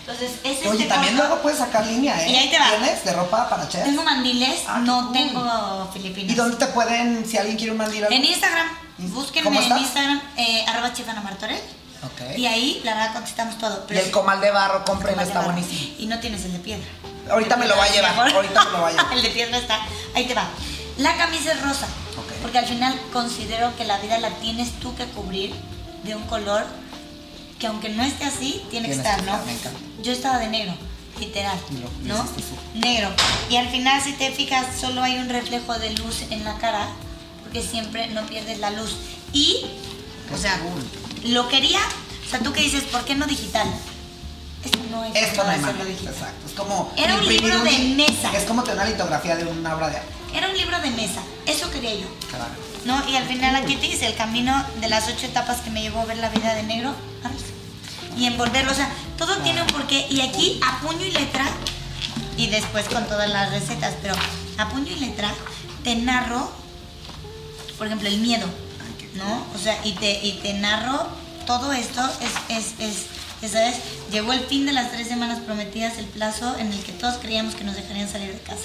Entonces, 0.00 0.32
es 0.44 0.52
este 0.58 0.68
Oye, 0.68 0.84
también 0.84 1.14
corto. 1.14 1.28
luego 1.28 1.42
puedes 1.42 1.58
sacar 1.58 1.86
línea, 1.86 2.22
¿eh? 2.26 2.30
Y 2.30 2.36
ahí 2.36 2.50
te 2.50 2.58
va. 2.58 2.68
¿Tienes 2.76 3.04
de 3.04 3.12
ropa 3.14 3.48
para 3.48 3.66
chef? 3.68 3.84
Tengo 3.84 4.02
mandiles, 4.02 4.60
Ah, 4.68 4.78
no 4.80 5.04
cool. 5.04 5.12
tengo 5.14 5.90
filipinas. 5.94 6.32
¿Y 6.32 6.34
dónde 6.34 6.56
te 6.58 6.66
pueden, 6.66 7.24
si 7.26 7.38
alguien 7.38 7.56
quiere 7.56 7.72
un 7.72 7.78
mandil? 7.78 8.04
algo? 8.04 8.14
En 8.14 8.24
Instagram, 8.24 8.66
¿Cómo 8.98 9.08
búsquenme 9.08 9.64
en? 9.66 9.78
Instagram, 9.78 10.20
eh, 10.36 10.64
arroba 10.68 10.92
chef 10.92 11.08
Ana 11.08 11.22
Martorell. 11.22 11.58
Ok. 12.04 12.36
Y 12.36 12.44
ahí, 12.44 12.82
la 12.84 12.94
verdad, 12.94 13.14
contestamos 13.14 13.56
todo. 13.56 13.86
Y 13.88 13.96
el 13.96 14.10
comal 14.10 14.42
de 14.42 14.50
barro, 14.50 14.84
de 14.84 15.22
está 15.22 15.40
barro. 15.40 15.52
buenísimo. 15.52 15.94
Y 15.98 16.06
no 16.06 16.18
tienes 16.20 16.44
el 16.44 16.52
de 16.52 16.58
piedra. 16.58 16.84
Ahorita 17.30 17.56
me 17.56 17.66
lo 17.66 17.74
va 17.74 17.84
a 17.84 17.88
llevar, 17.88 18.28
ahorita 18.34 18.64
me 18.66 18.70
lo 18.72 18.82
va 18.82 18.88
a 18.88 18.90
llevar. 18.90 19.12
el 19.16 19.22
de 19.22 19.30
piedra 19.30 19.56
está, 19.56 19.78
ahí 20.14 20.26
te 20.26 20.34
va. 20.34 20.46
La 20.98 21.16
camisa 21.16 21.52
es 21.52 21.62
rosa. 21.62 21.86
Ok. 22.18 22.30
Porque 22.42 22.58
al 22.58 22.66
final 22.66 22.94
considero 23.10 23.74
que 23.78 23.86
la 23.86 23.96
vida 24.00 24.18
la 24.18 24.28
tienes 24.32 24.72
tú 24.80 24.94
que 24.94 25.06
cubrir 25.06 25.54
de 26.04 26.14
un 26.14 26.22
color 26.24 26.64
que 27.58 27.66
aunque 27.66 27.88
no 27.88 28.02
esté 28.02 28.24
así, 28.24 28.62
tiene 28.70 28.88
que 28.88 28.94
estar, 28.94 29.22
¿no? 29.24 29.38
Yo 30.02 30.12
estaba 30.12 30.38
de 30.38 30.48
negro, 30.48 30.74
literal, 31.18 31.58
¿no? 32.02 32.16
súper. 32.18 32.44
Negro. 32.74 33.10
Y 33.48 33.56
al 33.56 33.68
final, 33.68 34.02
si 34.02 34.12
te 34.12 34.30
fijas, 34.32 34.66
solo 34.78 35.02
hay 35.02 35.16
un 35.18 35.28
reflejo 35.28 35.78
de 35.78 35.90
luz 35.94 36.22
en 36.30 36.44
la 36.44 36.58
cara, 36.58 36.88
porque 37.42 37.62
siempre 37.62 38.08
no 38.08 38.26
pierdes 38.26 38.58
la 38.58 38.70
luz. 38.70 38.96
Y, 39.32 39.64
o 40.32 40.36
sea, 40.36 40.60
lo 41.24 41.48
quería, 41.48 41.80
o 42.26 42.30
sea, 42.30 42.40
tú 42.40 42.52
que 42.52 42.62
dices, 42.62 42.82
¿por 42.84 43.04
qué 43.04 43.14
no 43.14 43.26
digital? 43.26 43.68
Esto 45.02 45.44
no 45.44 45.50
Esto 45.50 45.66
manera, 45.66 45.84
digital. 45.84 46.14
exacto. 46.14 46.46
Es 46.46 46.52
como 46.52 46.92
Era 46.96 47.16
un 47.16 47.26
libro 47.26 47.58
de 47.64 47.78
mesa. 47.96 48.30
Es 48.36 48.44
como 48.44 48.62
tener 48.62 48.76
una 48.78 48.86
litografía 48.86 49.34
de 49.36 49.44
una 49.44 49.74
obra 49.74 49.90
de 49.90 49.96
arte. 49.96 50.12
Era 50.34 50.48
un 50.48 50.56
libro 50.56 50.78
de 50.80 50.90
mesa, 50.90 51.22
eso 51.46 51.70
quería 51.70 51.94
yo. 51.94 52.06
Claro. 52.28 52.52
¿no? 52.84 53.08
Y 53.08 53.16
al 53.16 53.24
final 53.24 53.56
aquí 53.56 53.76
te 53.76 53.86
dice 53.86 54.06
el 54.06 54.14
camino 54.14 54.64
de 54.80 54.88
las 54.88 55.08
ocho 55.08 55.26
etapas 55.26 55.60
que 55.60 55.70
me 55.70 55.82
llevó 55.82 56.00
a 56.00 56.04
ver 56.04 56.18
la 56.18 56.28
vida 56.28 56.54
de 56.54 56.62
negro 56.62 56.94
y 58.16 58.26
envolverlo, 58.26 58.70
o 58.70 58.74
sea, 58.74 58.88
todo 59.18 59.36
tiene 59.38 59.62
un 59.62 59.68
porqué 59.68 60.06
y 60.10 60.20
aquí 60.20 60.60
a 60.62 60.80
puño 60.80 61.04
y 61.04 61.10
letra 61.10 61.44
y 62.36 62.48
después 62.48 62.86
con 62.88 63.06
todas 63.06 63.28
las 63.28 63.50
recetas, 63.50 63.94
pero 64.02 64.14
a 64.58 64.68
puño 64.68 64.92
y 64.92 65.00
letra 65.00 65.32
te 65.82 65.96
narro, 65.96 66.50
por 67.78 67.86
ejemplo, 67.86 68.08
el 68.08 68.18
miedo, 68.18 68.46
¿no? 69.14 69.46
O 69.54 69.58
sea, 69.58 69.78
y 69.84 69.92
te, 69.92 70.24
y 70.24 70.40
te 70.42 70.54
narro 70.54 71.08
todo 71.46 71.72
esto, 71.72 72.00
es, 72.20 72.56
es, 72.56 72.80
es, 72.80 73.06
ya 73.44 73.50
sabes, 73.50 73.76
llegó 74.10 74.32
el 74.32 74.40
fin 74.40 74.64
de 74.66 74.72
las 74.72 74.90
tres 74.90 75.06
semanas 75.08 75.40
prometidas, 75.40 75.98
el 75.98 76.06
plazo 76.06 76.56
en 76.58 76.72
el 76.72 76.82
que 76.82 76.92
todos 76.92 77.16
creíamos 77.18 77.54
que 77.54 77.64
nos 77.64 77.74
dejarían 77.76 78.08
salir 78.08 78.32
de 78.32 78.40
casa. 78.40 78.64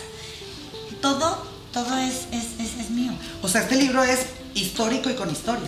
Todo, 1.01 1.45
todo 1.73 1.97
es, 1.97 2.27
es, 2.31 2.59
es, 2.59 2.79
es 2.79 2.89
mío. 2.89 3.11
O 3.41 3.47
sea, 3.47 3.61
este 3.61 3.75
libro 3.75 4.03
es 4.03 4.19
histórico 4.53 5.09
y 5.09 5.15
con 5.15 5.29
historia. 5.29 5.67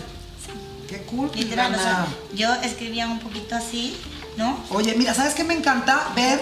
Qué 0.88 1.02
cool. 1.02 1.30
Literal, 1.34 1.74
o 1.74 1.78
sea, 1.78 2.06
Liliana. 2.32 2.60
yo 2.60 2.68
escribía 2.68 3.06
un 3.06 3.18
poquito 3.18 3.54
así, 3.56 3.96
¿no? 4.36 4.58
Oye, 4.70 4.94
mira, 4.94 5.14
¿sabes 5.14 5.34
qué 5.34 5.44
me 5.44 5.54
encanta? 5.54 6.08
Ver 6.14 6.38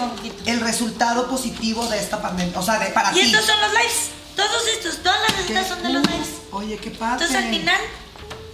el 0.47 0.61
resultado 0.61 1.29
positivo 1.29 1.87
de 1.87 1.99
esta 2.01 2.21
pandemia. 2.21 2.59
O 2.59 2.63
sea, 2.63 2.79
de 2.79 2.87
para 2.87 3.11
Y 3.13 3.15
ti. 3.15 3.21
estos 3.21 3.45
son 3.47 3.61
los 3.61 3.71
lives, 3.71 4.09
todos 4.35 4.63
estos, 4.77 5.03
todas 5.03 5.19
las 5.29 5.37
recetas 5.39 5.69
son 5.69 5.83
de 5.83 5.89
los 5.91 6.07
lives. 6.07 6.29
Oye, 6.53 6.77
qué 6.79 6.91
padre. 6.91 7.25
Entonces 7.27 7.37
al 7.37 7.51
final 7.51 7.81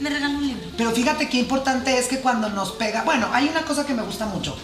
me 0.01 0.11
regaló 0.11 0.39
un 0.39 0.47
libro. 0.47 0.69
Pero 0.77 0.91
fíjate 0.93 1.29
qué 1.29 1.39
importante 1.39 1.99
es 1.99 2.07
que 2.09 2.21
cuando 2.21 2.49
nos 2.51 2.73
pega. 2.73 3.03
Bueno, 3.03 3.29
hay 3.33 3.49
una 3.49 3.63
cosa 3.63 3.87
que 3.87 3.95
me 3.95 4.03
gusta 4.03 4.27
mucho. 4.27 4.57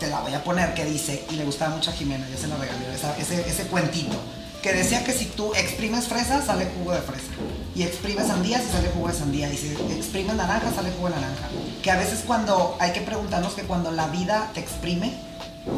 Te 0.00 0.08
la 0.08 0.20
voy 0.20 0.34
a 0.34 0.42
poner 0.44 0.74
que 0.74 0.84
dice, 0.84 1.24
y 1.30 1.34
le 1.36 1.44
gustaba 1.44 1.74
mucho 1.74 1.90
a 1.90 1.94
Jimena, 1.94 2.28
yo 2.28 2.36
se 2.36 2.46
la 2.48 2.56
regalé, 2.56 2.94
esa- 2.94 3.16
ese, 3.16 3.48
ese 3.48 3.64
cuentito. 3.64 4.14
Que 4.62 4.72
decía 4.72 5.04
que 5.04 5.12
si 5.12 5.26
tú 5.26 5.52
exprimes 5.54 6.06
fresa, 6.06 6.40
sale 6.44 6.66
jugo 6.78 6.92
de 6.92 7.00
fresa. 7.02 7.26
Y 7.74 7.82
exprimes 7.82 8.28
sandías 8.28 8.62
y 8.66 8.72
sale 8.72 8.88
jugo 8.94 9.08
de 9.08 9.14
sandía. 9.14 9.52
Y 9.52 9.56
si 9.58 9.68
exprimes 9.96 10.34
naranja, 10.36 10.72
sale 10.74 10.90
jugo 10.92 11.08
de 11.10 11.16
naranja. 11.16 11.48
Que 11.82 11.90
a 11.90 11.96
veces 11.96 12.20
cuando 12.26 12.76
hay 12.80 12.92
que 12.92 13.02
preguntarnos 13.02 13.52
que 13.52 13.62
cuando 13.62 13.90
la 13.92 14.06
vida 14.06 14.50
te 14.54 14.60
exprime, 14.60 15.12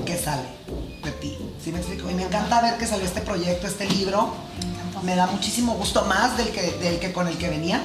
¿qué 0.05 0.17
sale 0.17 0.45
de 1.03 1.11
ti? 1.13 1.37
¿Sí 1.65 1.73
me 1.73 1.79
explico? 1.79 2.09
Y 2.11 2.15
me 2.15 2.23
encanta 2.25 2.61
ver 2.61 2.77
que 2.79 2.87
salió 2.87 3.05
este 3.07 3.23
proyecto, 3.23 3.67
este 3.67 3.87
libro. 3.89 4.33
Me 5.03 5.17
da 5.17 5.27
muchísimo 5.27 5.75
gusto 5.75 6.05
más 6.05 6.37
del 6.37 6.49
que, 6.51 6.63
del 6.81 6.99
que 7.01 7.13
con 7.13 7.27
el 7.29 7.37
que 7.39 7.49
venía, 7.49 7.83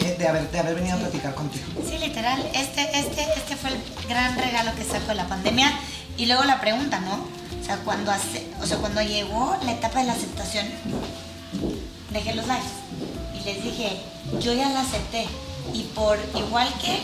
de, 0.00 0.28
haber, 0.28 0.50
de 0.50 0.58
haber 0.58 0.74
venido 0.74 0.96
a 0.96 0.98
platicar 0.98 1.34
contigo. 1.34 1.66
Sí, 1.88 1.98
literal, 1.98 2.40
este, 2.54 2.98
este, 2.98 3.22
este 3.36 3.56
fue 3.56 3.70
el 3.70 3.78
gran 4.08 4.36
regalo 4.36 4.74
que 4.74 4.84
sacó 4.84 5.08
de 5.08 5.14
la 5.16 5.28
pandemia. 5.28 5.72
Y 6.16 6.26
luego 6.26 6.44
la 6.44 6.60
pregunta, 6.60 7.00
¿no? 7.00 7.14
O 7.60 7.64
sea, 7.64 7.78
cuando, 7.78 8.10
hace, 8.10 8.46
o 8.60 8.66
sea, 8.66 8.78
cuando 8.78 9.00
llegó 9.02 9.56
la 9.64 9.72
etapa 9.72 10.00
de 10.00 10.06
la 10.06 10.12
aceptación, 10.12 10.66
dejé 12.10 12.34
los 12.34 12.46
lives. 12.46 12.64
Y 13.40 13.44
les 13.44 13.64
dije, 13.64 14.00
yo 14.40 14.52
ya 14.52 14.68
la 14.68 14.80
acepté. 14.80 15.26
Y 15.72 15.82
por 15.94 16.18
igual 16.34 16.68
que 16.80 16.98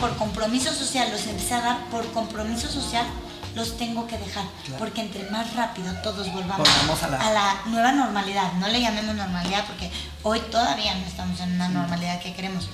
por 0.00 0.16
compromiso 0.16 0.72
social 0.72 1.10
los 1.10 1.26
empecé 1.26 1.54
a 1.54 1.60
dar, 1.60 1.84
por 1.90 2.04
compromiso 2.12 2.68
social 2.68 3.06
los 3.54 3.76
tengo 3.76 4.06
que 4.06 4.16
dejar. 4.18 4.44
Claro. 4.64 4.78
Porque 4.78 5.00
entre 5.02 5.28
más 5.30 5.54
rápido 5.54 5.92
todos 6.02 6.30
volvamos 6.32 6.66
Volvamos 6.68 7.02
a 7.02 7.30
la- 7.30 7.60
nueva 7.66 7.92
normalidad, 7.92 8.52
no 8.54 8.68
le 8.68 8.80
llamemos 8.80 9.14
normalidad 9.14 9.64
porque 9.66 9.90
hoy 10.22 10.40
todavía 10.50 10.94
no 10.94 11.06
estamos 11.06 11.38
en 11.40 11.52
una 11.54 11.68
normalidad 11.68 12.20
que 12.20 12.34
queremos 12.34 12.68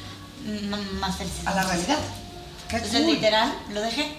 m- 0.46 0.76
más 1.00 1.16
felices. 1.16 1.46
A 1.46 1.54
la 1.54 1.64
realidad. 1.64 1.98
Entonces, 2.70 3.02
cool. 3.02 3.14
literal, 3.14 3.52
lo 3.70 3.80
dejé. 3.80 4.16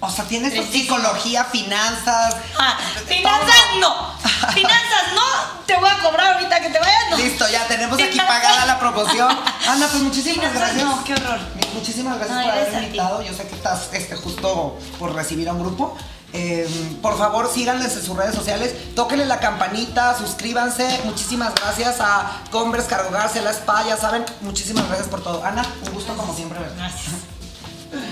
O 0.00 0.08
sea, 0.08 0.24
tienes 0.26 0.52
psicología, 0.70 1.44
finanzas. 1.44 2.36
Ah, 2.58 2.78
finanzas 3.06 3.56
no. 3.80 4.12
Finanzas, 4.54 5.12
no 5.14 5.64
te 5.66 5.74
voy 5.76 5.90
a 5.90 5.98
cobrar 5.98 6.34
ahorita 6.34 6.60
que 6.60 6.70
te 6.70 6.78
vayas. 6.78 7.10
No. 7.10 7.16
Listo, 7.16 7.48
ya 7.48 7.66
tenemos 7.66 8.00
aquí 8.00 8.16
pagada 8.16 8.64
la 8.64 8.78
promoción. 8.78 9.28
Ana, 9.68 9.88
pues 9.88 10.02
muchísimas 10.02 10.36
Finanzas, 10.52 10.60
gracias. 10.60 10.84
no, 10.84 11.04
qué 11.04 11.14
horror. 11.14 11.40
Muchísimas 11.78 12.18
gracias 12.18 12.44
por 12.44 12.78
ti. 12.80 12.84
invitado. 12.86 13.22
Yo 13.22 13.32
sé 13.32 13.46
que 13.46 13.54
estás 13.54 13.88
este, 13.92 14.16
justo 14.16 14.78
por 14.98 15.14
recibir 15.14 15.48
a 15.48 15.52
un 15.52 15.60
grupo. 15.60 15.96
Eh, 16.34 16.68
por 17.00 17.16
favor, 17.16 17.50
síganles 17.52 17.94
en 17.96 18.04
sus 18.04 18.14
redes 18.14 18.34
sociales, 18.34 18.74
tóquenle 18.94 19.24
la 19.24 19.40
campanita, 19.40 20.16
suscríbanse. 20.18 21.00
Muchísimas 21.04 21.54
gracias 21.54 21.96
a 22.00 22.42
Converse, 22.50 22.86
Cargo 22.86 23.10
García, 23.10 23.40
La 23.42 23.50
Spa, 23.52 23.86
ya 23.86 23.96
saben. 23.96 24.24
Muchísimas 24.42 24.86
gracias 24.88 25.08
por 25.08 25.22
todo. 25.22 25.42
Ana, 25.42 25.64
un 25.86 25.94
gusto 25.94 26.14
como 26.14 26.34
siempre. 26.34 26.58
Gracias. 26.76 27.14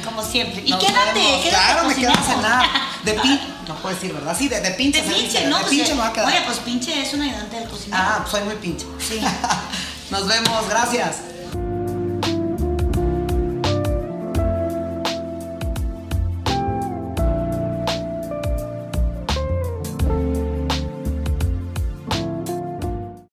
Como 0.02 0.22
siempre. 0.22 0.62
Y 0.64 0.70
Nos 0.70 0.82
quédate, 0.82 1.12
vemos. 1.12 1.42
quédate 1.42 1.50
Claro, 1.50 1.88
me 1.88 1.94
quedo 1.94 2.12
a 2.12 2.22
cenar. 2.22 2.66
De 3.04 3.12
pin, 3.20 3.38
no 3.68 3.74
puedo 3.76 3.94
decir, 3.94 4.14
¿verdad? 4.14 4.34
Sí, 4.38 4.48
de, 4.48 4.60
de 4.62 4.70
pinche. 4.70 5.02
De 5.02 5.14
pinche, 5.14 5.46
¿no? 5.48 5.56
De 5.58 5.62
Pues, 5.64 5.74
pinche 5.74 5.94
me 5.94 6.00
va 6.00 6.06
a 6.06 6.12
quedar. 6.14 6.28
Oye, 6.28 6.40
pues 6.46 6.58
pinche 6.60 7.02
es 7.02 7.12
un 7.12 7.20
ayudante 7.20 7.56
del 7.60 7.68
cocinero. 7.68 8.02
Ah, 8.02 8.24
soy 8.30 8.42
muy 8.44 8.54
pinche. 8.54 8.86
Sí. 9.06 9.20
Nos 10.10 10.26
vemos, 10.26 10.66
gracias. 10.70 11.16